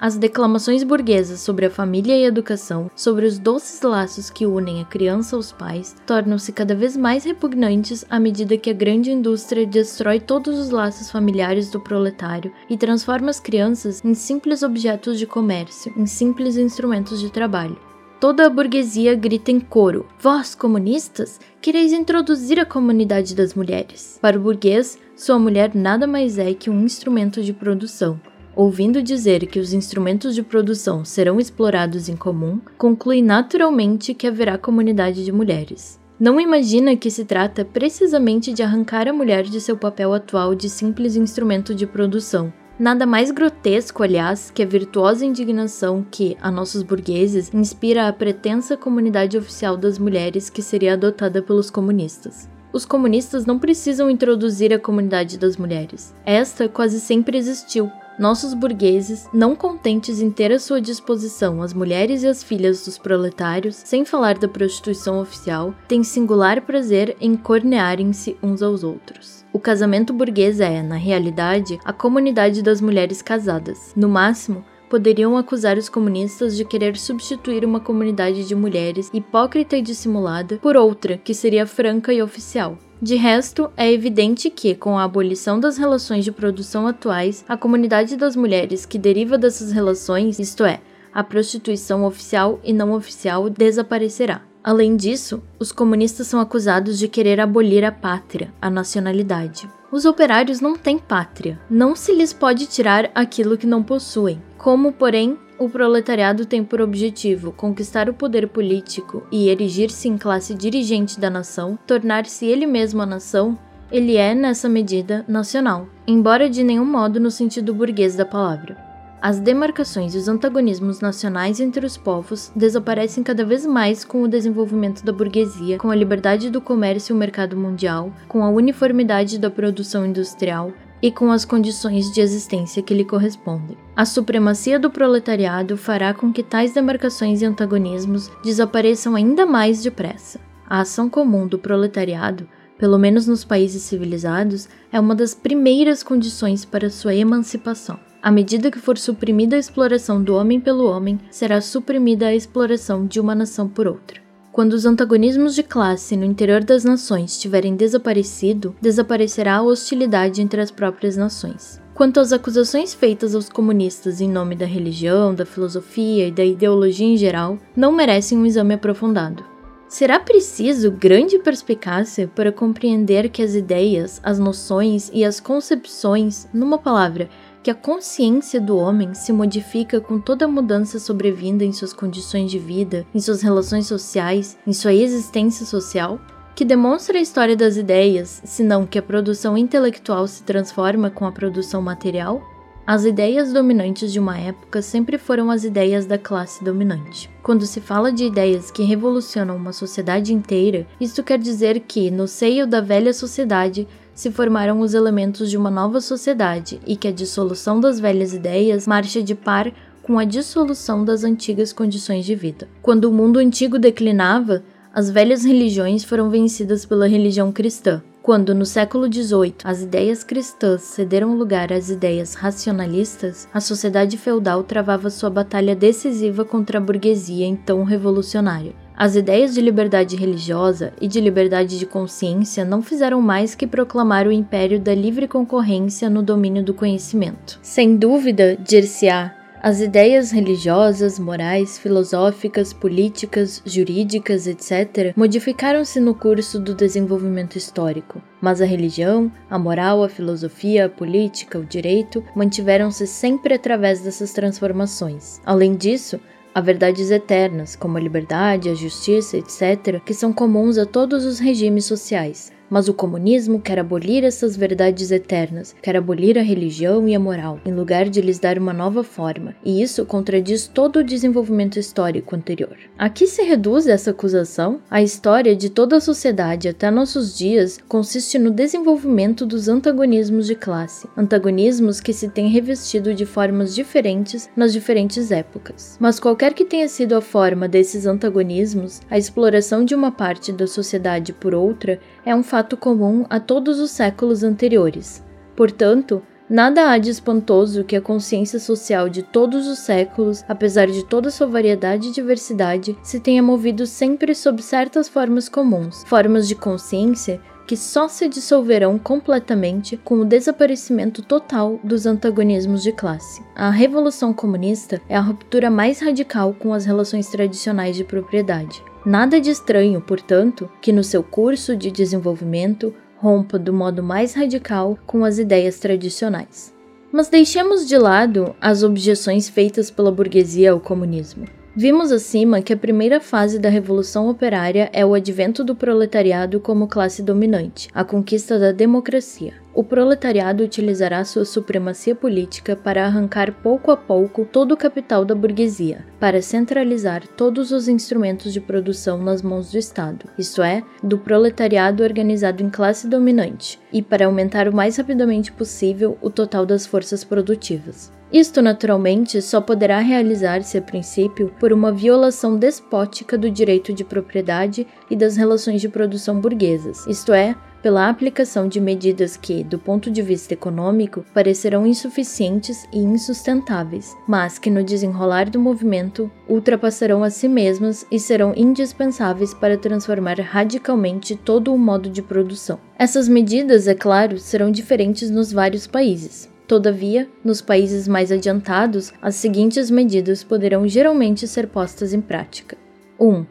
[0.00, 4.80] As declamações burguesas sobre a família e a educação, sobre os doces laços que unem
[4.80, 9.66] a criança aos pais, tornam-se cada vez mais repugnantes à medida que a grande indústria
[9.66, 15.26] destrói todos os laços familiares do proletário e transforma as crianças em simples objetos de
[15.26, 17.76] comércio, em simples instrumentos de trabalho.
[18.20, 24.16] Toda a burguesia grita em coro: Vós, comunistas, quereis introduzir a comunidade das mulheres.
[24.22, 28.20] Para o burguês, sua mulher nada mais é que um instrumento de produção
[28.58, 34.58] ouvindo dizer que os instrumentos de produção serão explorados em comum, conclui naturalmente que haverá
[34.58, 36.00] comunidade de mulheres.
[36.18, 40.68] Não imagina que se trata precisamente de arrancar a mulher de seu papel atual de
[40.68, 42.52] simples instrumento de produção.
[42.76, 48.76] Nada mais grotesco, aliás, que a virtuosa indignação que, a nossos burgueses, inspira a pretensa
[48.76, 52.48] comunidade oficial das mulheres que seria adotada pelos comunistas.
[52.72, 56.12] Os comunistas não precisam introduzir a comunidade das mulheres.
[56.26, 62.22] Esta quase sempre existiu, nossos burgueses, não contentes em ter à sua disposição as mulheres
[62.22, 68.36] e as filhas dos proletários, sem falar da prostituição oficial, têm singular prazer em cornearem-se
[68.42, 69.44] uns aos outros.
[69.52, 73.92] O casamento burguês é, na realidade, a comunidade das mulheres casadas.
[73.96, 79.82] No máximo, poderiam acusar os comunistas de querer substituir uma comunidade de mulheres hipócrita e
[79.82, 82.78] dissimulada por outra que seria franca e oficial.
[83.00, 88.16] De resto, é evidente que, com a abolição das relações de produção atuais, a comunidade
[88.16, 90.80] das mulheres que deriva dessas relações, isto é,
[91.14, 94.42] a prostituição oficial e não oficial, desaparecerá.
[94.64, 99.68] Além disso, os comunistas são acusados de querer abolir a pátria, a nacionalidade.
[99.92, 104.42] Os operários não têm pátria, não se lhes pode tirar aquilo que não possuem.
[104.58, 110.54] Como, porém, o proletariado tem por objetivo conquistar o poder político e erigir-se em classe
[110.54, 113.58] dirigente da nação, tornar-se ele mesmo a nação,
[113.90, 118.88] ele é, nessa medida, nacional, embora de nenhum modo no sentido burguês da palavra.
[119.20, 124.28] As demarcações e os antagonismos nacionais entre os povos desaparecem cada vez mais com o
[124.28, 129.36] desenvolvimento da burguesia, com a liberdade do comércio e o mercado mundial, com a uniformidade
[129.36, 130.72] da produção industrial,
[131.02, 133.76] e com as condições de existência que lhe correspondem.
[133.94, 140.40] A supremacia do proletariado fará com que tais demarcações e antagonismos desapareçam ainda mais depressa.
[140.68, 146.64] A ação comum do proletariado, pelo menos nos países civilizados, é uma das primeiras condições
[146.64, 147.98] para sua emancipação.
[148.20, 153.06] À medida que for suprimida a exploração do homem pelo homem, será suprimida a exploração
[153.06, 154.27] de uma nação por outra.
[154.58, 160.60] Quando os antagonismos de classe no interior das nações tiverem desaparecido, desaparecerá a hostilidade entre
[160.60, 161.80] as próprias nações.
[161.94, 167.06] Quanto às acusações feitas aos comunistas em nome da religião, da filosofia e da ideologia
[167.06, 169.44] em geral, não merecem um exame aprofundado.
[169.86, 176.78] Será preciso grande perspicácia para compreender que as ideias, as noções e as concepções, numa
[176.78, 177.30] palavra,
[177.62, 182.58] que a consciência do homem se modifica com toda mudança sobrevinda em suas condições de
[182.58, 186.20] vida, em suas relações sociais, em sua existência social?
[186.58, 191.30] que demonstra a história das ideias, senão que a produção intelectual se transforma com a
[191.30, 192.42] produção material?
[192.84, 197.30] As ideias dominantes de uma época sempre foram as ideias da classe dominante.
[197.44, 202.26] Quando se fala de ideias que revolucionam uma sociedade inteira, isto quer dizer que, no
[202.26, 203.86] seio da velha sociedade,
[204.18, 208.84] se formaram os elementos de uma nova sociedade e que a dissolução das velhas ideias
[208.84, 212.68] marcha de par com a dissolução das antigas condições de vida.
[212.82, 218.02] Quando o mundo antigo declinava, as velhas religiões foram vencidas pela religião cristã.
[218.20, 224.64] Quando, no século XVIII, as ideias cristãs cederam lugar às ideias racionalistas, a sociedade feudal
[224.64, 228.74] travava sua batalha decisiva contra a burguesia então revolucionária.
[229.00, 234.26] As ideias de liberdade religiosa e de liberdade de consciência não fizeram mais que proclamar
[234.26, 237.60] o império da livre concorrência no domínio do conhecimento.
[237.62, 246.74] Sem dúvida, dir-se-á, as ideias religiosas, morais, filosóficas, políticas, jurídicas, etc., modificaram-se no curso do
[246.74, 253.54] desenvolvimento histórico, mas a religião, a moral, a filosofia, a política, o direito mantiveram-se sempre
[253.54, 255.40] através dessas transformações.
[255.46, 256.18] Além disso,
[256.58, 261.38] há verdades eternas, como a liberdade, a justiça, etc., que são comuns a todos os
[261.38, 267.14] regimes sociais, mas o comunismo quer abolir essas verdades eternas, quer abolir a religião e
[267.14, 271.04] a moral, em lugar de lhes dar uma nova forma, e isso contradiz todo o
[271.04, 272.76] desenvolvimento histórico anterior.
[272.98, 274.80] A que se reduz essa acusação?
[274.90, 280.54] A história de toda a sociedade até nossos dias consiste no desenvolvimento dos antagonismos de
[280.54, 285.96] classe, antagonismos que se têm revestido de formas diferentes nas diferentes épocas.
[286.00, 290.66] Mas qualquer que tenha sido a forma desses antagonismos, a exploração de uma parte da
[290.66, 295.24] sociedade por outra é um fato comum a todos os séculos anteriores.
[295.56, 301.04] Portanto, Nada há de espantoso que a consciência social de todos os séculos, apesar de
[301.04, 306.54] toda sua variedade e diversidade, se tenha movido sempre sob certas formas comuns, formas de
[306.54, 313.42] consciência que só se dissolverão completamente com o desaparecimento total dos antagonismos de classe.
[313.54, 318.82] A Revolução Comunista é a ruptura mais radical com as relações tradicionais de propriedade.
[319.04, 324.98] Nada de estranho, portanto, que no seu curso de desenvolvimento rompa do modo mais radical
[325.06, 326.74] com as ideias tradicionais.
[327.10, 331.46] Mas deixemos de lado as objeções feitas pela burguesia ao comunismo.
[331.76, 336.88] Vimos acima que a primeira fase da Revolução Operária é o advento do proletariado como
[336.88, 339.54] classe dominante, a conquista da democracia.
[339.72, 345.36] O proletariado utilizará sua supremacia política para arrancar pouco a pouco todo o capital da
[345.36, 351.16] burguesia, para centralizar todos os instrumentos de produção nas mãos do Estado, isto é, do
[351.16, 356.84] proletariado organizado em classe dominante, e para aumentar o mais rapidamente possível o total das
[356.84, 358.17] forças produtivas.
[358.32, 364.86] Isto, naturalmente, só poderá realizar-se a princípio por uma violação despótica do direito de propriedade
[365.10, 370.10] e das relações de produção burguesas, isto é, pela aplicação de medidas que, do ponto
[370.10, 377.30] de vista econômico, parecerão insuficientes e insustentáveis, mas que no desenrolar do movimento ultrapassarão a
[377.30, 382.78] si mesmas e serão indispensáveis para transformar radicalmente todo o modo de produção.
[382.98, 386.57] Essas medidas, é claro, serão diferentes nos vários países.
[386.68, 392.76] Todavia, nos países mais adiantados, as seguintes medidas poderão geralmente ser postas em prática:
[393.18, 393.26] 1.
[393.26, 393.46] Um,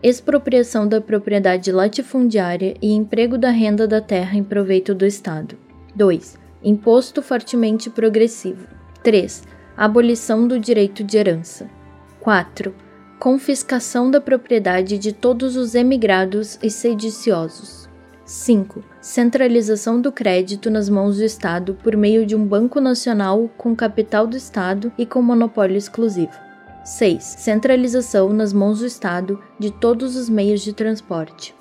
[0.00, 5.58] expropriação da propriedade latifundiária e emprego da renda da terra em proveito do Estado.
[5.96, 6.38] 2.
[6.62, 8.68] Imposto fortemente progressivo.
[9.02, 9.42] 3.
[9.76, 11.68] Abolição do direito de herança.
[12.20, 12.72] 4.
[13.18, 17.81] Confiscação da propriedade de todos os emigrados e sediciosos.
[18.32, 18.82] 5.
[18.98, 24.26] Centralização do crédito nas mãos do Estado por meio de um Banco Nacional com capital
[24.26, 26.32] do Estado e com monopólio exclusivo.
[26.82, 27.22] 6.
[27.22, 31.54] Centralização nas mãos do Estado de todos os meios de transporte.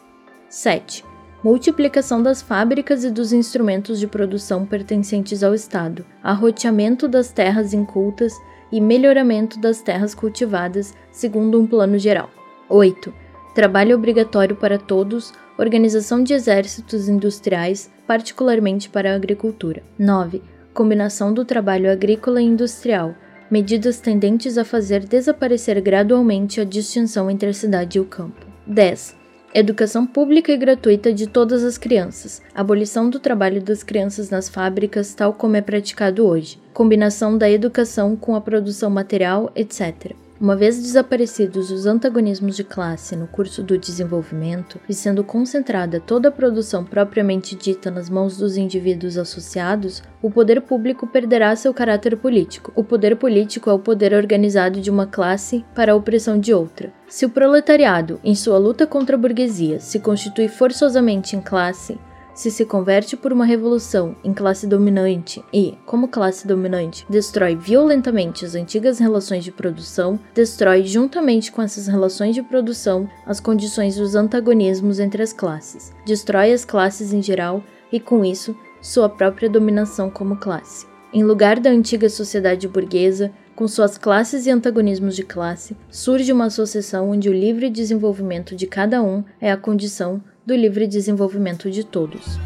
[0.48, 1.04] 7.
[1.44, 8.34] Multiplicação das fábricas e dos instrumentos de produção pertencentes ao Estado, arroteamento das terras incultas
[8.72, 12.30] e melhoramento das terras cultivadas segundo um plano geral.
[12.70, 13.14] 8.
[13.54, 19.84] Trabalho obrigatório para todos organização de exércitos industriais, particularmente para a agricultura.
[19.98, 20.42] 9.
[20.74, 23.14] Combinação do trabalho agrícola e industrial,
[23.50, 28.46] medidas tendentes a fazer desaparecer gradualmente a distinção entre a cidade e o campo.
[28.66, 29.16] 10.
[29.54, 32.42] Educação pública e gratuita de todas as crianças.
[32.56, 36.58] Abolição do trabalho das crianças nas fábricas, tal como é praticado hoje.
[36.74, 40.16] Combinação da educação com a produção material, etc.
[40.42, 46.30] Uma vez desaparecidos os antagonismos de classe no curso do desenvolvimento e sendo concentrada toda
[46.30, 52.18] a produção propriamente dita nas mãos dos indivíduos associados, o poder público perderá seu caráter
[52.18, 52.74] político.
[52.76, 56.92] O poder político é o poder organizado de uma classe para a opressão de outra.
[57.08, 62.00] Se o proletariado, em sua luta contra a burguesia, se constitui forçosamente em classe,
[62.34, 68.46] se se converte por uma revolução em classe dominante e, como classe dominante, destrói violentamente
[68.46, 74.16] as antigas relações de produção, destrói juntamente com essas relações de produção as condições dos
[74.16, 80.10] antagonismos entre as classes, destrói as classes em geral e, com isso, sua própria dominação
[80.10, 80.88] como classe.
[81.14, 86.46] Em lugar da antiga sociedade burguesa, com suas classes e antagonismos de classe, surge uma
[86.46, 91.86] associação onde o livre desenvolvimento de cada um é a condição do livre desenvolvimento de
[91.86, 92.40] todos.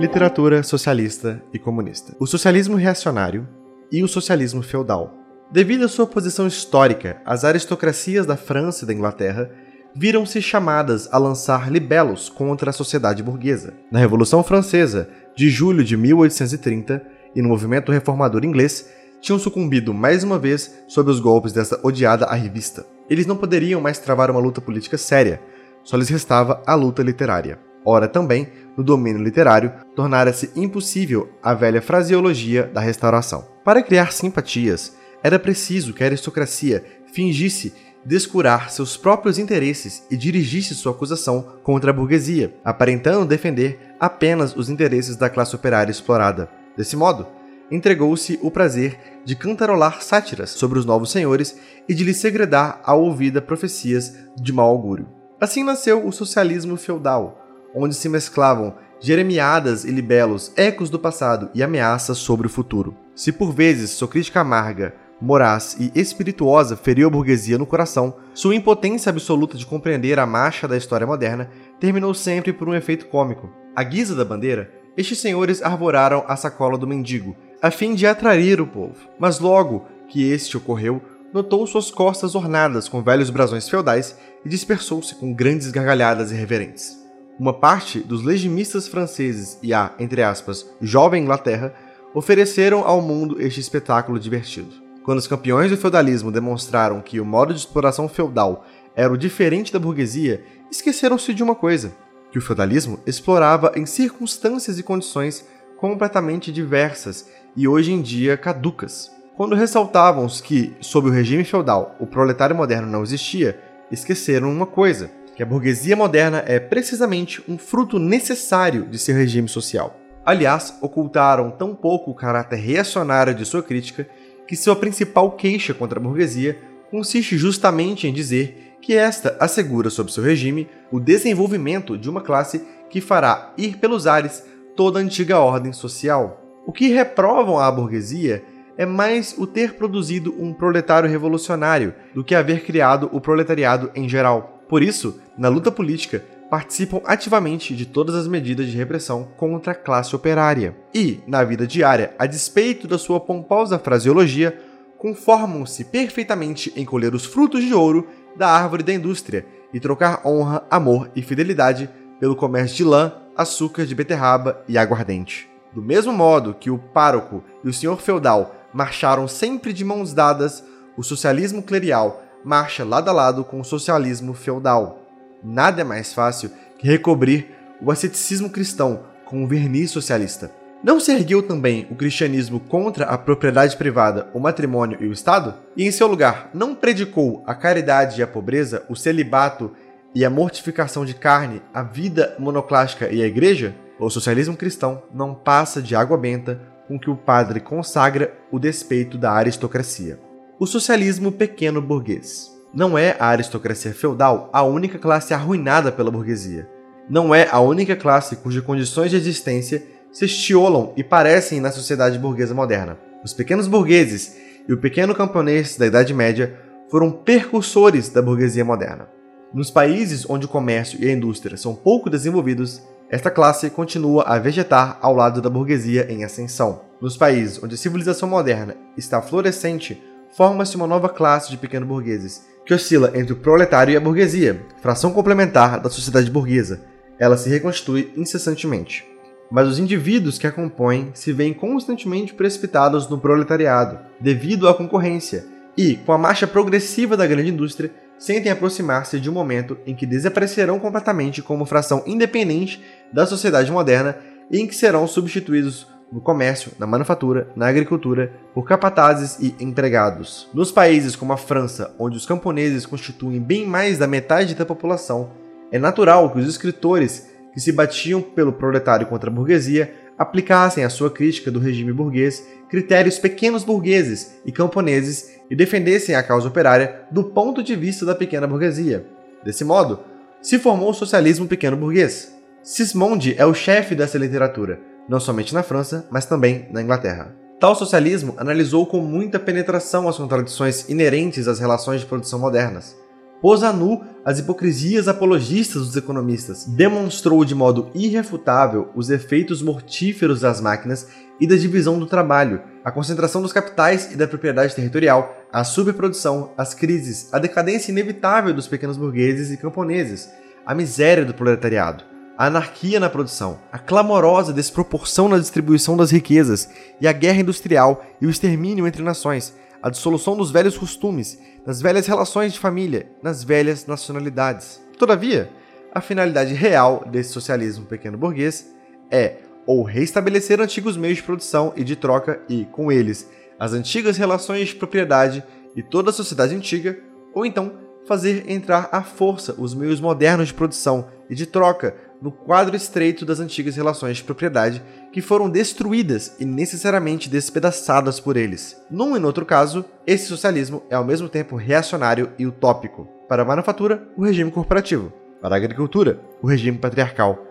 [0.00, 2.16] Literatura socialista e comunista.
[2.18, 3.46] O socialismo reacionário
[3.92, 5.14] e o socialismo feudal.
[5.50, 9.50] Devido à sua posição histórica, as aristocracias da França e da Inglaterra
[9.98, 13.74] viram-se chamadas a lançar libelos contra a sociedade burguesa.
[13.90, 17.02] Na Revolução Francesa, de julho de 1830,
[17.34, 18.88] e no movimento reformador inglês,
[19.20, 22.86] tinham sucumbido mais uma vez sob os golpes dessa odiada revista.
[23.10, 25.42] Eles não poderiam mais travar uma luta política séria,
[25.82, 27.58] só lhes restava a luta literária.
[27.84, 28.46] Ora, também,
[28.76, 33.44] no domínio literário, tornara-se impossível a velha fraseologia da restauração.
[33.64, 37.72] Para criar simpatias, era preciso que a aristocracia fingisse
[38.08, 44.70] descurar seus próprios interesses e dirigisse sua acusação contra a burguesia, aparentando defender apenas os
[44.70, 46.48] interesses da classe operária explorada.
[46.74, 47.26] Desse modo,
[47.70, 52.94] entregou-se o prazer de cantarolar sátiras sobre os novos senhores e de lhes segredar à
[52.94, 55.06] ouvida profecias de mau augúrio.
[55.38, 61.62] Assim nasceu o socialismo feudal, onde se mesclavam jeremiadas e libelos, ecos do passado e
[61.62, 62.96] ameaças sobre o futuro.
[63.14, 68.54] Se por vezes sua crítica amarga moraz e espirituosa feriu a burguesia no coração, sua
[68.54, 71.50] impotência absoluta de compreender a marcha da história moderna
[71.80, 73.50] terminou sempre por um efeito cômico.
[73.74, 78.60] À guisa da bandeira, estes senhores arvoraram a sacola do mendigo, a fim de atrair
[78.60, 78.96] o povo.
[79.18, 81.02] Mas logo que este ocorreu,
[81.32, 86.96] notou suas costas ornadas com velhos brasões feudais e dispersou-se com grandes gargalhadas irreverentes.
[87.38, 91.72] Uma parte dos legimistas franceses e a, entre aspas, jovem Inglaterra
[92.14, 94.87] ofereceram ao mundo este espetáculo divertido.
[95.08, 99.72] Quando os campeões do feudalismo demonstraram que o modo de exploração feudal era o diferente
[99.72, 101.94] da burguesia, esqueceram-se de uma coisa:
[102.30, 105.46] que o feudalismo explorava em circunstâncias e condições
[105.78, 109.10] completamente diversas e hoje em dia caducas.
[109.34, 113.58] Quando ressaltavam que, sob o regime feudal, o proletário moderno não existia,
[113.90, 119.48] esqueceram uma coisa: que a burguesia moderna é precisamente um fruto necessário de seu regime
[119.48, 119.98] social.
[120.22, 124.06] Aliás, ocultaram tão pouco o caráter reacionário de sua crítica
[124.48, 126.58] que sua principal queixa contra a burguesia
[126.90, 132.64] consiste justamente em dizer que esta assegura sob seu regime o desenvolvimento de uma classe
[132.88, 134.42] que fará ir pelos ares
[134.74, 136.42] toda a antiga ordem social.
[136.66, 138.42] O que reprovam à burguesia
[138.78, 144.08] é mais o ter produzido um proletário revolucionário do que haver criado o proletariado em
[144.08, 144.62] geral.
[144.66, 149.74] Por isso, na luta política, participam ativamente de todas as medidas de repressão contra a
[149.74, 150.76] classe operária.
[150.94, 154.58] E, na vida diária, a despeito da sua pomposa fraseologia,
[154.96, 160.64] conformam-se perfeitamente em colher os frutos de ouro da árvore da indústria e trocar honra,
[160.70, 161.88] amor e fidelidade
[162.18, 165.48] pelo comércio de lã, açúcar de beterraba e aguardente.
[165.72, 170.64] Do mesmo modo que o pároco e o senhor feudal marcharam sempre de mãos dadas,
[170.96, 174.97] o socialismo clerical marcha lado a lado com o socialismo feudal.
[175.42, 180.50] Nada é mais fácil que recobrir o asceticismo cristão com o verniz socialista.
[180.82, 185.54] Não se ergueu também o cristianismo contra a propriedade privada, o matrimônio e o Estado?
[185.76, 189.72] E em seu lugar, não predicou a caridade e a pobreza, o celibato
[190.14, 193.74] e a mortificação de carne, a vida monoclástica e a igreja?
[193.98, 199.18] O socialismo cristão não passa de água benta com que o padre consagra o despeito
[199.18, 200.18] da aristocracia.
[200.60, 202.57] O socialismo pequeno burguês.
[202.72, 206.68] Não é a aristocracia feudal a única classe arruinada pela burguesia.
[207.08, 212.18] Não é a única classe cujas condições de existência se estiolam e parecem na sociedade
[212.18, 212.98] burguesa moderna.
[213.24, 214.36] Os pequenos burgueses
[214.68, 216.58] e o pequeno camponês da Idade Média
[216.90, 219.08] foram percursores da burguesia moderna.
[219.52, 224.38] Nos países onde o comércio e a indústria são pouco desenvolvidos, esta classe continua a
[224.38, 226.82] vegetar ao lado da burguesia em ascensão.
[227.00, 230.02] Nos países onde a civilização moderna está florescente,
[230.36, 234.60] forma-se uma nova classe de pequenos burgueses, que oscila entre o proletário e a burguesia,
[234.82, 236.82] fração complementar da sociedade burguesa.
[237.18, 239.06] Ela se reconstitui incessantemente.
[239.50, 245.46] Mas os indivíduos que a compõem se veem constantemente precipitados no proletariado, devido à concorrência,
[245.78, 250.04] e, com a marcha progressiva da grande indústria, sentem aproximar-se de um momento em que
[250.04, 254.14] desaparecerão completamente como fração independente da sociedade moderna
[254.50, 260.48] e em que serão substituídos no comércio, na manufatura, na agricultura, por capatazes e empregados.
[260.54, 265.30] Nos países como a França, onde os camponeses constituem bem mais da metade da população,
[265.70, 270.90] é natural que os escritores que se batiam pelo proletário contra a burguesia aplicassem à
[270.90, 277.02] sua crítica do regime burguês critérios pequenos burgueses e camponeses e defendessem a causa operária
[277.10, 279.06] do ponto de vista da pequena burguesia.
[279.44, 280.00] Desse modo,
[280.42, 282.34] se formou o socialismo pequeno burguês.
[282.62, 284.78] Sismondi é o chefe dessa literatura,
[285.08, 287.34] não somente na França, mas também na Inglaterra.
[287.60, 292.96] Tal socialismo analisou com muita penetração as contradições inerentes às relações de produção modernas.
[293.40, 300.40] Pôs a nu as hipocrisias apologistas dos economistas, demonstrou de modo irrefutável os efeitos mortíferos
[300.40, 301.08] das máquinas
[301.40, 306.52] e da divisão do trabalho, a concentração dos capitais e da propriedade territorial, a superprodução,
[306.56, 310.28] as crises, a decadência inevitável dos pequenos burgueses e camponeses,
[310.66, 312.04] a miséria do proletariado,
[312.38, 316.70] a anarquia na produção, a clamorosa desproporção na distribuição das riquezas
[317.00, 321.36] e a guerra industrial e o extermínio entre nações, a dissolução dos velhos costumes,
[321.66, 324.80] das velhas relações de família, nas velhas nacionalidades.
[324.96, 325.50] Todavia,
[325.92, 328.72] a finalidade real desse socialismo pequeno burguês
[329.10, 333.28] é ou reestabelecer antigos meios de produção e de troca e, com eles,
[333.58, 335.42] as antigas relações de propriedade
[335.74, 337.00] e toda a sociedade antiga,
[337.34, 337.72] ou então
[338.06, 343.24] fazer entrar à força os meios modernos de produção e de troca no quadro estreito
[343.24, 348.76] das antigas relações de propriedade que foram destruídas e necessariamente despedaçadas por eles.
[348.90, 353.08] Num e no outro caso, esse socialismo é ao mesmo tempo reacionário e utópico.
[353.28, 355.12] Para a manufatura, o regime corporativo.
[355.40, 357.46] Para a agricultura, o regime patriarcal.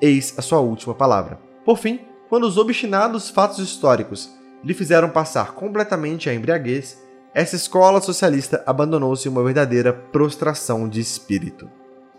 [0.00, 1.38] Eis a sua última palavra.
[1.64, 4.30] Por fim, quando os obstinados fatos históricos
[4.64, 7.02] lhe fizeram passar completamente a embriaguez,
[7.34, 11.68] essa escola socialista abandonou-se uma verdadeira prostração de espírito.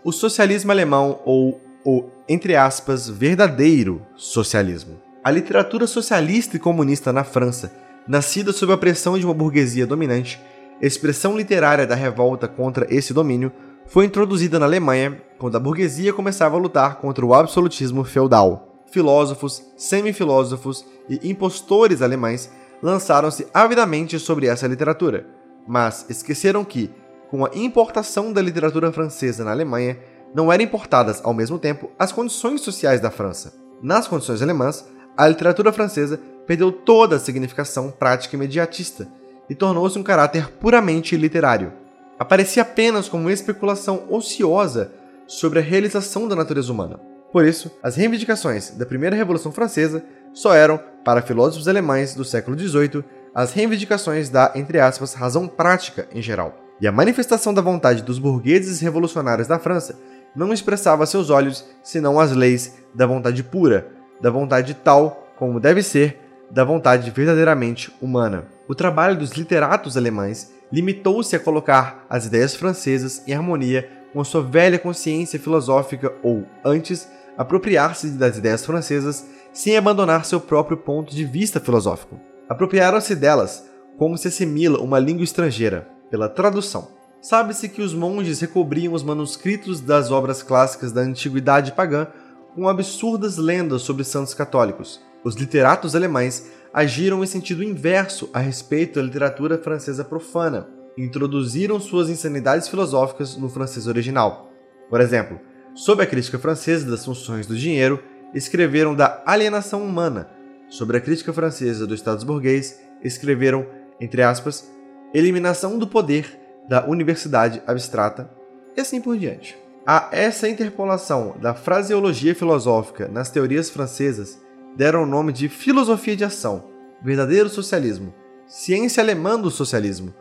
[0.02, 5.00] O socialismo alemão, ou o, entre aspas, verdadeiro socialismo.
[5.22, 7.72] A literatura socialista e comunista na França,
[8.06, 10.40] nascida sob a pressão de uma burguesia dominante,
[10.80, 13.52] expressão literária da revolta contra esse domínio,
[13.86, 19.60] foi introduzida na Alemanha quando a burguesia começava a lutar contra o absolutismo feudal filósofos,
[19.76, 22.48] semifilósofos e impostores alemães
[22.80, 25.26] lançaram-se avidamente sobre essa literatura,
[25.66, 26.92] mas esqueceram que,
[27.28, 29.98] com a importação da literatura francesa na Alemanha,
[30.34, 33.54] não eram importadas ao mesmo tempo as condições sociais da França.
[33.80, 34.84] Nas condições alemãs,
[35.16, 39.08] a literatura francesa perdeu toda a significação prática imediatista
[39.48, 41.72] e tornou-se um caráter puramente literário.
[42.18, 44.92] Aparecia apenas como especulação ociosa
[45.26, 47.00] sobre a realização da natureza humana.
[47.32, 52.58] Por isso, as reivindicações da primeira Revolução Francesa só eram, para filósofos alemães do século
[52.58, 53.04] XVIII,
[53.34, 56.56] as reivindicações da, entre aspas, razão prática em geral.
[56.80, 59.98] E a manifestação da vontade dos burgueses revolucionários da França
[60.34, 63.88] não expressava a seus olhos senão as leis da vontade pura,
[64.20, 66.20] da vontade tal como deve ser,
[66.50, 68.46] da vontade verdadeiramente humana.
[68.68, 74.24] O trabalho dos literatos alemães limitou-se a colocar as ideias francesas em harmonia com a
[74.24, 81.14] sua velha consciência filosófica ou, antes, apropriar-se das ideias francesas sem abandonar seu próprio ponto
[81.14, 82.18] de vista filosófico.
[82.48, 86.88] Apropriaram-se delas como se assimila uma língua estrangeira, pela tradução.
[87.24, 92.06] Sabe-se que os monges recobriam os manuscritos das obras clássicas da antiguidade pagã
[92.54, 95.00] com absurdas lendas sobre santos católicos.
[95.24, 100.68] Os literatos alemães agiram em sentido inverso a respeito da literatura francesa profana,
[100.98, 104.50] introduziram suas insanidades filosóficas no francês original.
[104.90, 105.40] Por exemplo,
[105.74, 108.04] Sob a crítica francesa das funções do dinheiro,
[108.34, 110.28] escreveram da alienação humana.
[110.68, 113.66] Sobre a crítica francesa do Estado burguês, escreveram,
[113.98, 114.70] entre aspas,
[115.14, 118.30] eliminação do poder da universidade abstrata,
[118.76, 119.56] e assim por diante.
[119.86, 124.40] A essa interpolação da fraseologia filosófica nas teorias francesas
[124.76, 126.64] deram o nome de filosofia de ação,
[127.02, 128.14] verdadeiro socialismo,
[128.46, 130.14] ciência alemã do socialismo,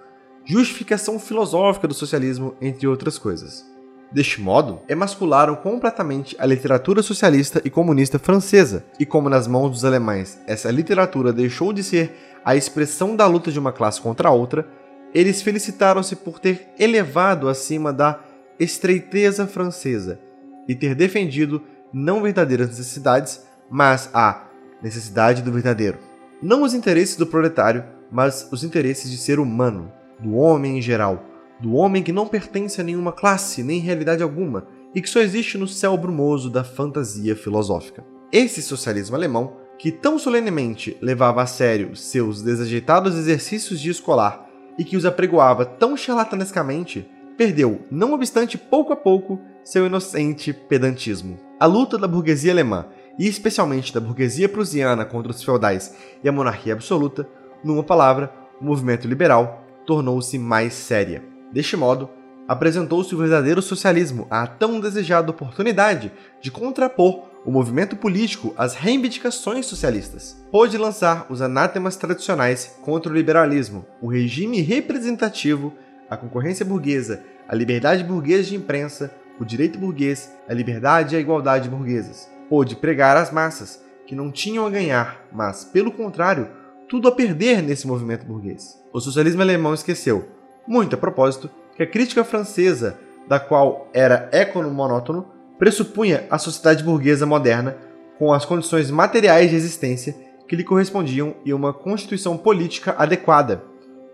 [0.45, 3.65] justificação filosófica do socialismo, entre outras coisas.
[4.11, 9.85] Deste modo, emascularam completamente a literatura socialista e comunista francesa, e como nas mãos dos
[9.85, 12.13] alemães essa literatura deixou de ser
[12.45, 14.67] a expressão da luta de uma classe contra a outra,
[15.13, 18.19] eles felicitaram-se por ter elevado acima da
[18.59, 20.19] estreiteza francesa
[20.67, 21.61] e ter defendido
[21.93, 24.47] não verdadeiras necessidades, mas a
[24.81, 25.99] necessidade do verdadeiro.
[26.41, 31.23] Não os interesses do proletário, mas os interesses de ser humano, do homem em geral,
[31.59, 35.57] do homem que não pertence a nenhuma classe nem realidade alguma e que só existe
[35.57, 38.03] no céu brumoso da fantasia filosófica.
[38.31, 44.83] Esse socialismo alemão, que tão solenemente levava a sério seus desajeitados exercícios de escolar e
[44.83, 51.37] que os apregoava tão charlatanescamente, perdeu, não obstante pouco a pouco, seu inocente pedantismo.
[51.59, 52.85] A luta da burguesia alemã,
[53.17, 57.27] e especialmente da burguesia prusiana contra os feudais e a monarquia absoluta,
[57.63, 61.23] numa palavra, o movimento liberal, tornou-se mais séria.
[61.51, 62.09] Deste modo,
[62.47, 69.65] apresentou-se o verdadeiro socialismo, a tão desejada oportunidade de contrapor o movimento político às reivindicações
[69.65, 70.37] socialistas.
[70.51, 75.73] Pôde lançar os anátemas tradicionais contra o liberalismo, o regime representativo,
[76.09, 81.21] a concorrência burguesa, a liberdade burguesa de imprensa, o direito burguês, a liberdade e a
[81.21, 82.29] igualdade burguesas.
[82.49, 86.49] Pôde pregar às massas, que não tinham a ganhar, mas, pelo contrário,
[86.87, 88.79] tudo a perder nesse movimento burguês.
[88.93, 90.27] O socialismo alemão esqueceu,
[90.67, 97.25] muito a propósito, que a crítica francesa, da qual era econo-monótono, pressupunha a sociedade burguesa
[97.25, 97.77] moderna
[98.17, 100.15] com as condições materiais de existência
[100.47, 103.63] que lhe correspondiam e uma constituição política adequada,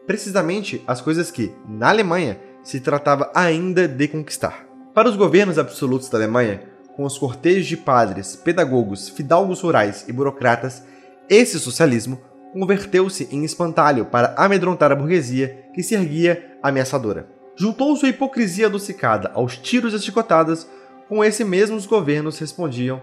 [0.06, 4.66] precisamente as coisas que, na Alemanha, se tratava ainda de conquistar.
[4.94, 6.62] Para os governos absolutos da Alemanha,
[6.96, 10.84] com os cortejos de padres, pedagogos, fidalgos rurais e burocratas,
[11.30, 12.20] esse socialismo
[12.52, 17.28] converteu-se em espantalho para amedrontar a burguesia que se erguia ameaçadora.
[17.56, 20.68] Juntou-se a hipocrisia adocicada aos tiros e chicotadas,
[21.10, 23.02] com esse mesmo os governos respondiam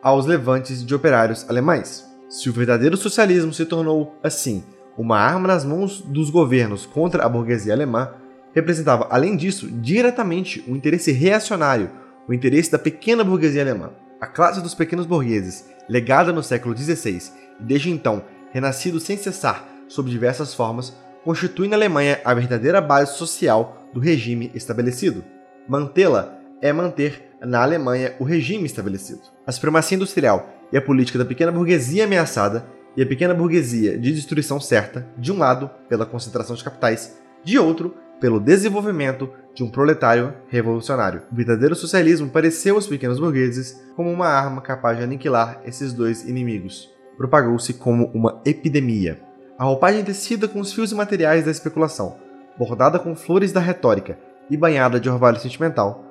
[0.00, 2.06] aos levantes de operários alemães.
[2.28, 4.62] Se o verdadeiro socialismo se tornou, assim,
[4.96, 8.12] uma arma nas mãos dos governos contra a burguesia alemã,
[8.54, 11.90] representava, além disso, diretamente o interesse reacionário,
[12.28, 13.90] o interesse da pequena burguesia alemã.
[14.20, 17.20] A classe dos pequenos burgueses, legada no século XVI
[17.58, 18.22] e desde então
[18.52, 24.50] renascido sem cessar sob diversas formas, constitui na Alemanha a verdadeira base social do regime
[24.54, 25.24] estabelecido.
[25.68, 29.22] Mantê-la é manter na Alemanha o regime estabelecido.
[29.46, 32.66] A supremacia industrial e a política da pequena burguesia ameaçada
[32.96, 37.58] e a pequena burguesia de destruição certa, de um lado, pela concentração de capitais, de
[37.58, 41.22] outro, pelo desenvolvimento de um proletário revolucionário.
[41.30, 46.28] O verdadeiro socialismo pareceu aos pequenos burgueses como uma arma capaz de aniquilar esses dois
[46.28, 49.20] inimigos propagou-se como uma epidemia.
[49.58, 52.16] A roupagem tecida com os fios e materiais da especulação,
[52.56, 54.16] bordada com flores da retórica
[54.48, 56.07] e banhada de orvalho sentimental,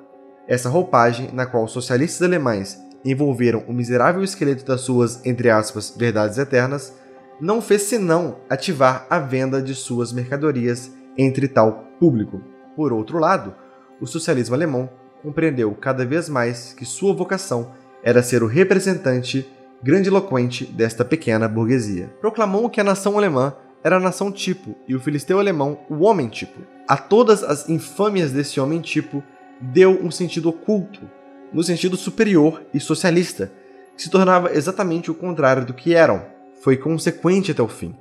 [0.48, 6.38] essa roupagem na qual socialistas alemães envolveram o miserável esqueleto das suas, entre aspas, verdades
[6.38, 6.92] eternas,
[7.40, 12.42] não fez senão ativar a venda de suas mercadorias entre tal público.
[12.74, 13.54] Por outro lado,
[14.00, 14.90] o socialismo alemão
[15.22, 17.72] compreendeu cada vez mais que sua vocação
[18.02, 19.46] era ser o representante
[19.82, 22.10] grandiloquente desta pequena burguesia.
[22.20, 23.52] Proclamou que a nação alemã
[23.84, 26.60] era a nação tipo e o filisteu alemão o homem tipo.
[26.88, 29.22] A todas as infâmias desse homem tipo
[29.60, 31.00] deu um sentido oculto,
[31.52, 33.52] no sentido superior e socialista,
[33.96, 36.24] que se tornava exatamente o contrário do que eram.
[36.62, 37.94] Foi consequente até o fim,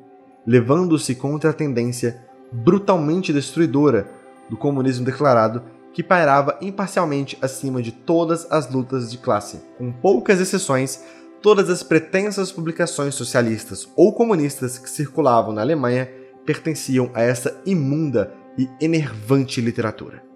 [0.46, 2.22] levando-se contra a tendência
[2.52, 4.10] brutalmente destruidora
[4.50, 5.64] do comunismo declarado
[5.94, 9.62] que pairava imparcialmente acima de todas as lutas de classe.
[9.78, 11.04] Com poucas exceções,
[11.42, 16.08] todas as pretensas publicações socialistas ou comunistas que circulavam na Alemanha
[16.46, 20.27] pertenciam a essa imunda e enervante literatura.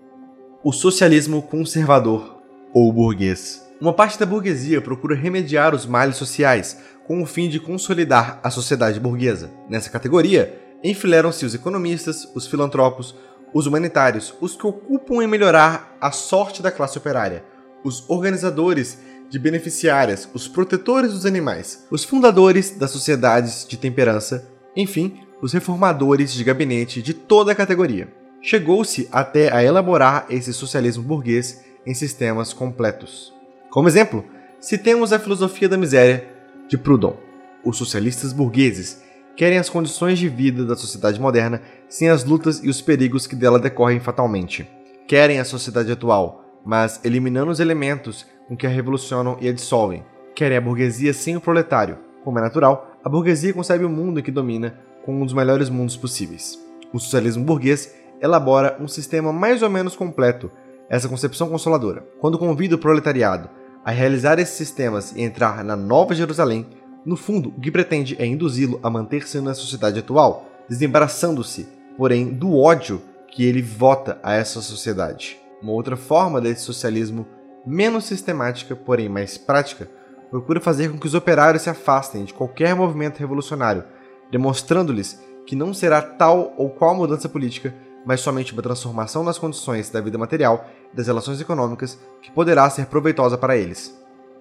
[0.63, 2.39] O socialismo conservador
[2.71, 3.67] ou burguês.
[3.81, 6.77] Uma parte da burguesia procura remediar os males sociais
[7.07, 9.49] com o fim de consolidar a sociedade burguesa.
[9.67, 13.15] Nessa categoria, enfileiram-se os economistas, os filantropos,
[13.51, 17.43] os humanitários, os que ocupam em melhorar a sorte da classe operária,
[17.83, 18.99] os organizadores
[19.31, 26.31] de beneficiárias, os protetores dos animais, os fundadores das sociedades de temperança, enfim, os reformadores
[26.31, 28.20] de gabinete de toda a categoria.
[28.41, 33.31] Chegou-se até a elaborar esse socialismo burguês em sistemas completos.
[33.69, 34.25] Como exemplo,
[34.59, 36.27] citemos a filosofia da miséria
[36.67, 37.15] de Proudhon.
[37.63, 39.03] Os socialistas burgueses
[39.35, 43.35] querem as condições de vida da sociedade moderna sem as lutas e os perigos que
[43.35, 44.67] dela decorrem fatalmente.
[45.07, 50.03] Querem a sociedade atual, mas eliminando os elementos com que a revolucionam e a dissolvem.
[50.33, 51.99] Querem a burguesia sem o proletário.
[52.23, 55.95] Como é natural, a burguesia concebe o mundo que domina como um dos melhores mundos
[55.95, 56.57] possíveis.
[56.93, 60.51] O socialismo burguês elabora um sistema mais ou menos completo,
[60.89, 62.05] essa concepção consoladora.
[62.19, 63.49] Quando convida o proletariado
[63.83, 66.67] a realizar esses sistemas e entrar na Nova Jerusalém,
[67.03, 71.67] no fundo, o que pretende é induzi-lo a manter-se na sociedade atual, desembaraçando-se,
[71.97, 75.39] porém, do ódio que ele vota a essa sociedade.
[75.61, 77.25] Uma outra forma desse socialismo,
[77.65, 79.89] menos sistemática, porém mais prática,
[80.29, 83.83] procura fazer com que os operários se afastem de qualquer movimento revolucionário,
[84.31, 87.73] demonstrando-lhes que não será tal ou qual mudança política,
[88.05, 92.69] mas somente uma transformação nas condições da vida material e das relações econômicas que poderá
[92.69, 93.97] ser proveitosa para eles.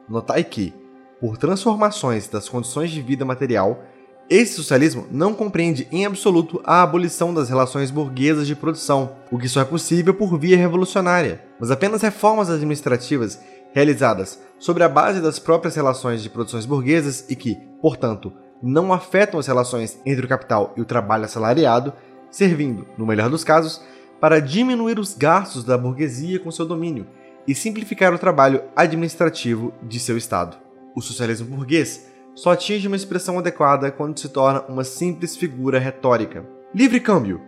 [0.08, 0.74] Notai que,
[1.20, 3.84] por transformações das condições de vida material,
[4.28, 9.48] esse socialismo não compreende em absoluto a abolição das relações burguesas de produção, o que
[9.48, 13.40] só é possível por via revolucionária, mas apenas reformas administrativas
[13.72, 18.32] realizadas sobre a base das próprias relações de produções burguesas e que, portanto,
[18.62, 21.92] não afetam as relações entre o capital e o trabalho assalariado,
[22.30, 23.82] servindo, no melhor dos casos,
[24.20, 27.06] para diminuir os gastos da burguesia com seu domínio
[27.48, 30.56] e simplificar o trabalho administrativo de seu Estado.
[30.94, 36.44] O socialismo burguês só atinge uma expressão adequada quando se torna uma simples figura retórica.
[36.74, 37.40] Livre câmbio,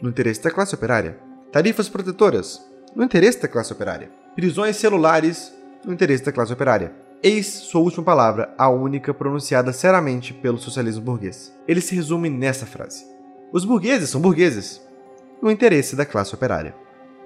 [0.00, 1.18] no interesse da classe operária.
[1.52, 2.64] Tarifas protetoras,
[2.94, 4.10] no interesse da classe operária.
[4.34, 5.52] Prisões celulares,
[5.84, 6.92] no interesse da classe operária.
[7.22, 11.54] Eis sua última palavra, a única pronunciada seriamente pelo socialismo burguês.
[11.68, 13.04] Ele se resume nessa frase:
[13.52, 14.80] Os burgueses são burgueses,
[15.42, 16.74] no interesse da classe operária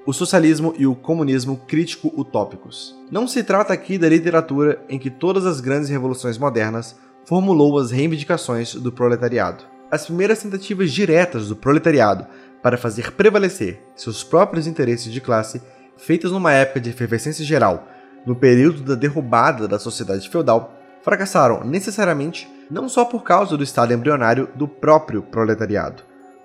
[0.06, 2.94] o socialismo e o comunismo crítico utópicos.
[3.10, 6.94] Não se trata aqui da literatura em que todas as grandes revoluções modernas
[7.24, 9.64] formulou as reivindicações do proletariado.
[9.90, 12.26] As primeiras tentativas diretas do proletariado
[12.62, 15.62] para fazer prevalecer seus próprios interesses de classe,
[15.96, 17.88] feitas numa época de efervescência geral,
[18.26, 23.92] no período da derrubada da sociedade feudal, fracassaram necessariamente não só por causa do estado
[23.92, 26.02] embrionário do próprio proletariado,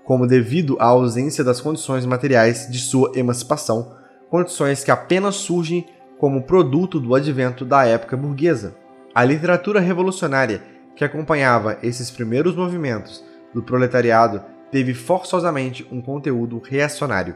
[0.09, 3.95] como devido à ausência das condições materiais de sua emancipação,
[4.27, 5.85] condições que apenas surgem
[6.17, 8.75] como produto do advento da época burguesa.
[9.13, 10.63] A literatura revolucionária
[10.95, 13.23] que acompanhava esses primeiros movimentos
[13.53, 14.41] do proletariado
[14.71, 17.35] teve forçosamente um conteúdo reacionário.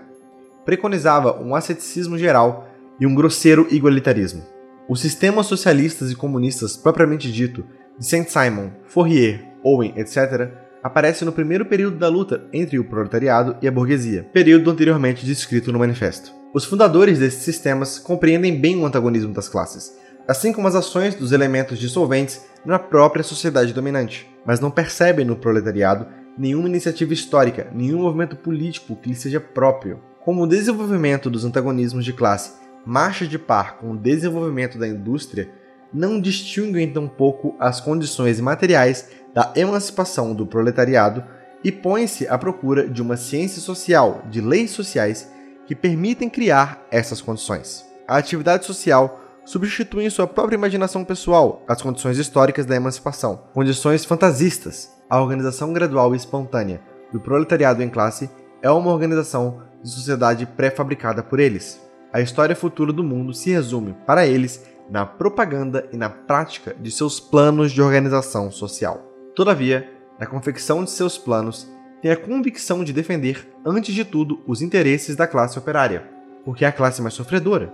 [0.66, 2.68] Preconizava um asceticismo geral
[3.00, 4.42] e um grosseiro igualitarismo.
[4.90, 7.64] Os sistemas socialistas e comunistas propriamente dito,
[8.00, 13.68] de Saint-Simon, Fourier, Owen, etc., aparece no primeiro período da luta entre o proletariado e
[13.68, 16.34] a burguesia, período anteriormente descrito no manifesto.
[16.54, 19.98] Os fundadores desses sistemas compreendem bem o antagonismo das classes,
[20.28, 25.36] assim como as ações dos elementos dissolventes na própria sociedade dominante, mas não percebem no
[25.36, 26.06] proletariado
[26.38, 30.00] nenhuma iniciativa histórica, nenhum movimento político que lhe seja próprio.
[30.24, 35.50] Como o desenvolvimento dos antagonismos de classe marcha de par com o desenvolvimento da indústria,
[35.94, 41.24] não distinguem tampouco as condições materiais da emancipação do proletariado
[41.64, 45.32] e põe-se à procura de uma ciência social, de leis sociais
[45.66, 47.86] que permitem criar essas condições.
[48.08, 54.06] A atividade social substitui em sua própria imaginação pessoal as condições históricas da emancipação, condições
[54.06, 54.92] fantasistas.
[55.10, 56.82] A organização gradual e espontânea
[57.12, 58.30] do proletariado em classe
[58.62, 61.80] é uma organização de sociedade pré-fabricada por eles.
[62.12, 66.92] A história futura do mundo se resume, para eles, na propaganda e na prática de
[66.92, 69.13] seus planos de organização social.
[69.36, 69.90] Todavia,
[70.20, 71.68] na confecção de seus planos,
[72.02, 76.08] tem a convicção de defender, antes de tudo, os interesses da classe operária,
[76.46, 77.74] porque é a classe mais sofredora.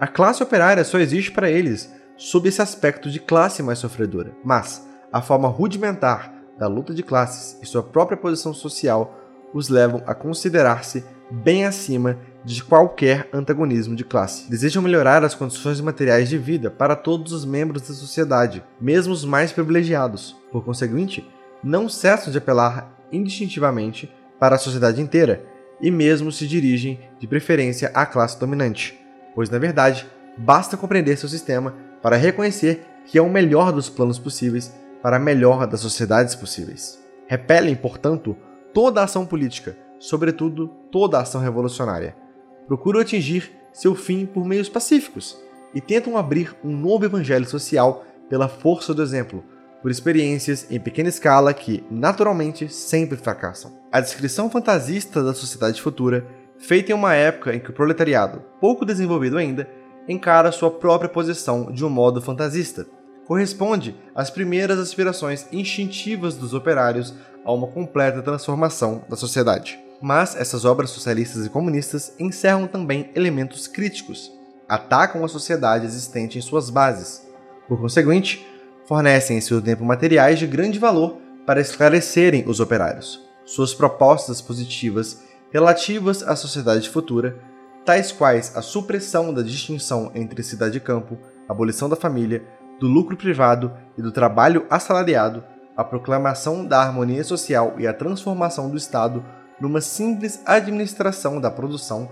[0.00, 4.84] A classe operária só existe para eles sob esse aspecto de classe mais sofredora, mas
[5.12, 9.16] a forma rudimentar da luta de classes e sua própria posição social
[9.54, 14.48] os levam a considerar-se bem acima de qualquer antagonismo de classe.
[14.48, 19.24] Desejam melhorar as condições materiais de vida para todos os membros da sociedade, mesmo os
[19.24, 20.36] mais privilegiados.
[20.52, 21.28] Por conseguinte,
[21.60, 24.08] não cessam de apelar indistintivamente
[24.38, 25.44] para a sociedade inteira
[25.80, 28.96] e mesmo se dirigem de preferência à classe dominante,
[29.34, 30.06] pois na verdade
[30.38, 35.20] basta compreender seu sistema para reconhecer que é o melhor dos planos possíveis para a
[35.20, 37.04] melhor das sociedades possíveis.
[37.26, 38.36] Repelem, portanto,
[38.72, 42.25] toda ação política, sobretudo toda ação revolucionária.
[42.66, 45.38] Procuram atingir seu fim por meios pacíficos
[45.74, 49.44] e tentam abrir um novo evangelho social pela força do exemplo,
[49.82, 53.78] por experiências em pequena escala que, naturalmente, sempre fracassam.
[53.92, 56.26] A descrição fantasista da sociedade futura,
[56.58, 59.68] feita em uma época em que o proletariado, pouco desenvolvido ainda,
[60.08, 62.86] encara sua própria posição de um modo fantasista,
[63.26, 67.14] corresponde às primeiras aspirações instintivas dos operários
[67.44, 69.85] a uma completa transformação da sociedade.
[70.00, 74.30] Mas essas obras socialistas e comunistas encerram também elementos críticos,
[74.68, 77.26] atacam a sociedade existente em suas bases.
[77.68, 78.46] Por conseguinte,
[78.86, 83.24] fornecem em seu tempo materiais de grande valor para esclarecerem os operários.
[83.44, 87.38] Suas propostas positivas relativas à sociedade futura,
[87.84, 91.16] tais quais a supressão da distinção entre cidade e campo,
[91.48, 92.44] abolição da família,
[92.80, 95.42] do lucro privado e do trabalho assalariado,
[95.76, 99.24] a proclamação da harmonia social e a transformação do Estado
[99.60, 102.08] numa simples administração da produção,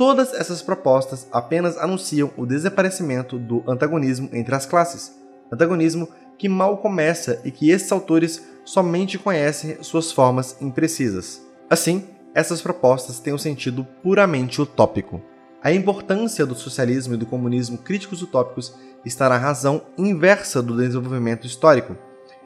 [0.00, 5.14] Todas essas propostas apenas anunciam o desaparecimento do antagonismo entre as classes,
[5.52, 6.08] antagonismo
[6.38, 11.46] que mal começa e que esses autores somente conhecem suas formas imprecisas.
[11.68, 15.20] Assim, essas propostas têm um sentido puramente utópico.
[15.62, 21.46] A importância do socialismo e do comunismo críticos utópicos está na razão inversa do desenvolvimento
[21.46, 21.94] histórico,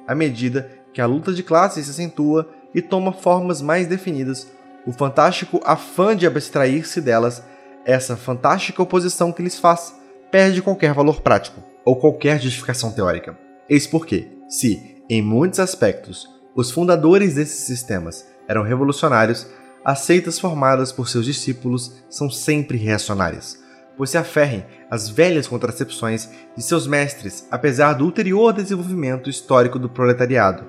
[0.09, 4.49] à medida que a luta de classes se acentua e toma formas mais definidas
[4.87, 7.43] o fantástico afã de abstrair-se delas,
[7.85, 9.95] essa fantástica oposição que lhes faz,
[10.31, 13.39] perde qualquer valor prático ou qualquer justificação teórica.
[13.69, 19.47] Eis porque, se, em muitos aspectos, os fundadores desses sistemas eram revolucionários,
[19.85, 23.59] as seitas formadas por seus discípulos são sempre reacionárias,
[23.97, 29.89] pois se aferrem às velhas contracepções de seus mestres, apesar do ulterior desenvolvimento histórico do
[29.89, 30.65] proletariado.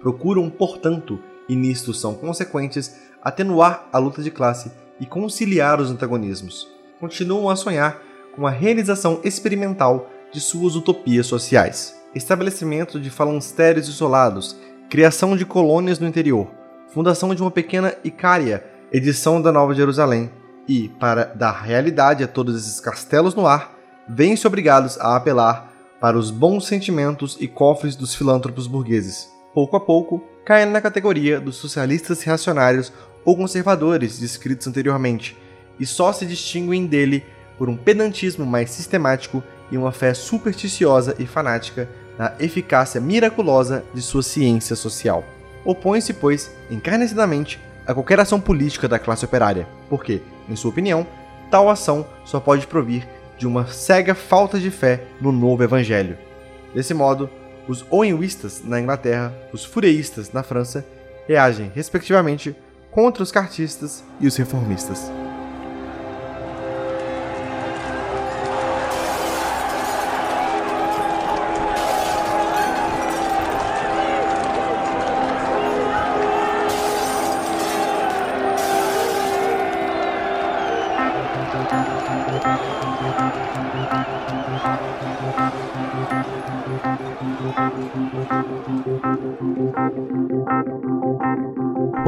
[0.00, 1.20] Procuram, portanto,
[1.50, 4.70] e nisto são consequentes, atenuar a luta de classe
[5.00, 6.68] e conciliar os antagonismos.
[7.00, 8.00] Continuam a sonhar
[8.36, 11.96] com a realização experimental de suas utopias sociais.
[12.14, 14.56] Estabelecimento de falancérios isolados,
[14.88, 16.46] criação de colônias no interior,
[16.94, 20.30] fundação de uma pequena Icária, edição da Nova Jerusalém,
[20.68, 23.76] e, para dar realidade a todos esses castelos no ar,
[24.08, 29.28] vêm-se obrigados a apelar para os bons sentimentos e cofres dos filântropos burgueses.
[29.52, 32.92] Pouco a pouco, caem na categoria dos socialistas reacionários
[33.24, 35.38] ou conservadores descritos anteriormente,
[35.78, 37.24] e só se distinguem dele
[37.56, 44.02] por um pedantismo mais sistemático e uma fé supersticiosa e fanática na eficácia miraculosa de
[44.02, 45.22] sua ciência social.
[45.64, 51.06] Opõe-se, pois, encarnecidamente a qualquer ação política da classe operária, porque, em sua opinião,
[51.48, 53.06] tal ação só pode provir
[53.38, 56.18] de uma cega falta de fé no novo evangelho.
[56.74, 57.30] Desse modo,
[57.70, 60.84] os owenwistas na Inglaterra, os fureístas na França,
[61.28, 62.56] reagem, respectivamente,
[62.90, 65.08] contra os cartistas e os reformistas.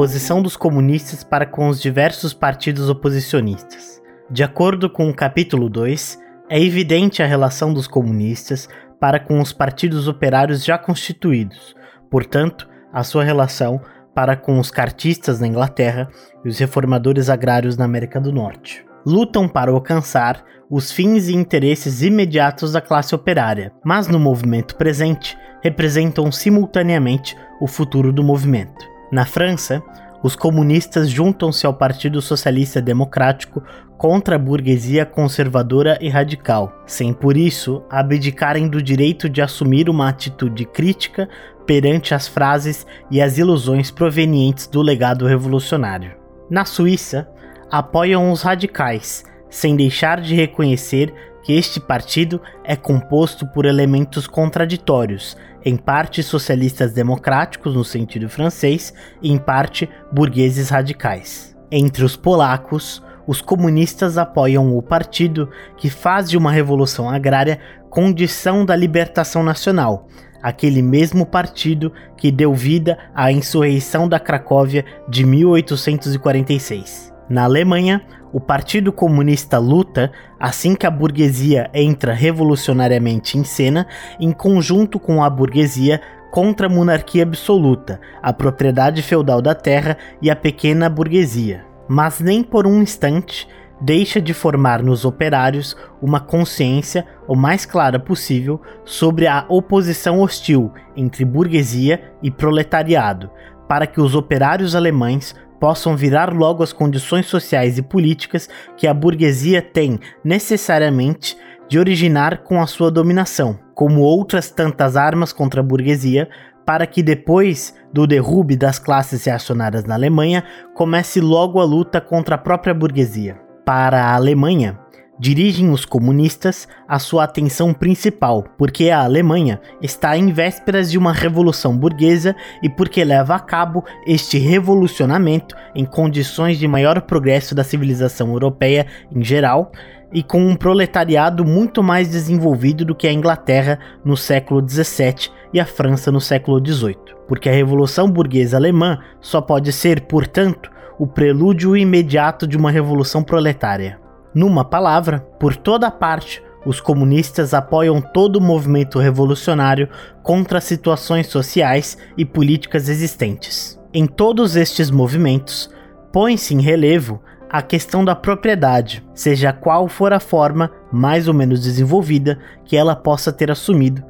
[0.02, 4.02] Posição dos comunistas para com os diversos partidos oposicionistas.
[4.28, 6.18] De acordo com o capítulo 2,
[6.50, 8.68] é evidente a relação dos comunistas
[8.98, 11.76] para com os partidos operários já constituídos,
[12.10, 13.80] portanto, a sua relação
[14.12, 16.08] para com os cartistas na Inglaterra
[16.44, 18.84] e os reformadores agrários na América do Norte.
[19.06, 25.38] Lutam para alcançar os fins e interesses imediatos da classe operária, mas no movimento presente
[25.62, 28.90] representam simultaneamente o futuro do movimento.
[29.12, 29.82] Na França,
[30.22, 33.62] os comunistas juntam-se ao Partido Socialista Democrático
[33.98, 40.08] contra a burguesia conservadora e radical, sem por isso abdicarem do direito de assumir uma
[40.08, 41.28] atitude crítica
[41.66, 46.16] perante as frases e as ilusões provenientes do legado revolucionário.
[46.48, 47.28] Na Suíça,
[47.70, 51.12] apoiam os radicais, sem deixar de reconhecer
[51.42, 58.92] que este partido é composto por elementos contraditórios, em parte socialistas democráticos no sentido francês
[59.20, 61.56] e em parte burgueses radicais.
[61.70, 68.64] Entre os polacos, os comunistas apoiam o partido que faz de uma revolução agrária condição
[68.64, 70.08] da libertação nacional,
[70.42, 77.12] aquele mesmo partido que deu vida à insurreição da Cracóvia de 1846.
[77.28, 83.86] Na Alemanha, o Partido Comunista luta, assim que a burguesia entra revolucionariamente em cena,
[84.18, 86.00] em conjunto com a burguesia
[86.30, 91.64] contra a monarquia absoluta, a propriedade feudal da terra e a pequena burguesia.
[91.86, 93.46] Mas nem por um instante
[93.82, 100.72] deixa de formar nos operários uma consciência o mais clara possível sobre a oposição hostil
[100.96, 103.30] entre burguesia e proletariado,
[103.68, 108.92] para que os operários alemães possam virar logo as condições sociais e políticas que a
[108.92, 111.36] burguesia tem necessariamente
[111.68, 116.28] de originar com a sua dominação, como outras tantas armas contra a burguesia,
[116.66, 120.42] para que depois do derrube das classes reacionárias na Alemanha
[120.74, 123.38] comece logo a luta contra a própria burguesia.
[123.64, 124.80] Para a Alemanha,
[125.22, 131.12] dirigem os comunistas a sua atenção principal, porque a Alemanha está em vésperas de uma
[131.12, 137.62] revolução burguesa e porque leva a cabo este revolucionamento em condições de maior progresso da
[137.62, 138.84] civilização europeia
[139.14, 139.70] em geral
[140.12, 145.60] e com um proletariado muito mais desenvolvido do que a Inglaterra no século XVII e
[145.60, 146.98] a França no século XVIII.
[147.28, 150.68] Porque a revolução burguesa alemã só pode ser, portanto,
[150.98, 154.01] o prelúdio imediato de uma revolução proletária.
[154.34, 159.88] Numa palavra, por toda parte, os comunistas apoiam todo o movimento revolucionário
[160.22, 163.78] contra as situações sociais e políticas existentes.
[163.92, 165.68] Em todos estes movimentos,
[166.12, 171.60] põe-se em relevo a questão da propriedade, seja qual for a forma mais ou menos
[171.60, 174.02] desenvolvida que ela possa ter assumido,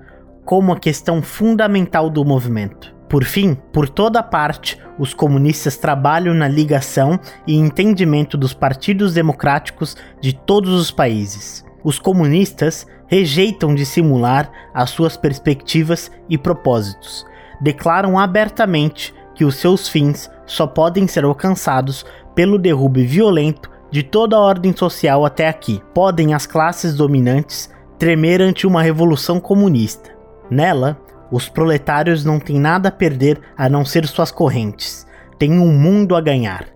[0.45, 2.95] como a questão fundamental do movimento.
[3.13, 9.95] Por fim, por toda parte, os comunistas trabalham na ligação e entendimento dos partidos democráticos
[10.19, 11.63] de todos os países.
[11.85, 17.27] Os comunistas rejeitam dissimular as suas perspectivas e propósitos.
[17.61, 24.37] Declaram abertamente que os seus fins só podem ser alcançados pelo derrube violento de toda
[24.37, 25.83] a ordem social até aqui.
[25.93, 27.69] Podem as classes dominantes
[27.99, 30.17] tremer ante uma revolução comunista.
[30.51, 30.99] Nela,
[31.33, 35.07] os proletários não têm nada a perder a não ser suas correntes.
[35.39, 36.67] Têm um mundo a ganhar.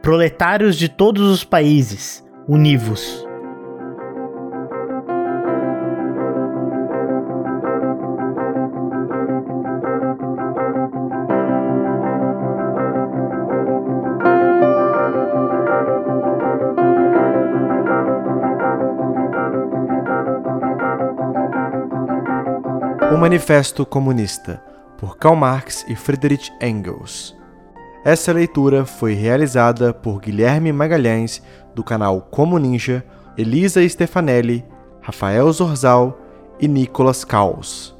[0.00, 3.26] Proletários de todos os países, univos.
[23.34, 24.62] Manifesto Comunista,
[24.96, 27.36] por Karl Marx e Friedrich Engels.
[28.04, 31.42] Essa leitura foi realizada por Guilherme Magalhães,
[31.74, 33.04] do canal Como Ninja,
[33.36, 34.64] Elisa Stefanelli,
[35.00, 36.16] Rafael Zorzal
[36.60, 37.92] e Nicolas Caos.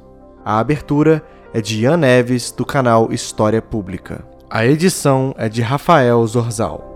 [0.45, 1.21] A abertura
[1.53, 4.23] é de Ian Neves, do canal História Pública.
[4.49, 6.94] A edição é de Rafael Zorzal.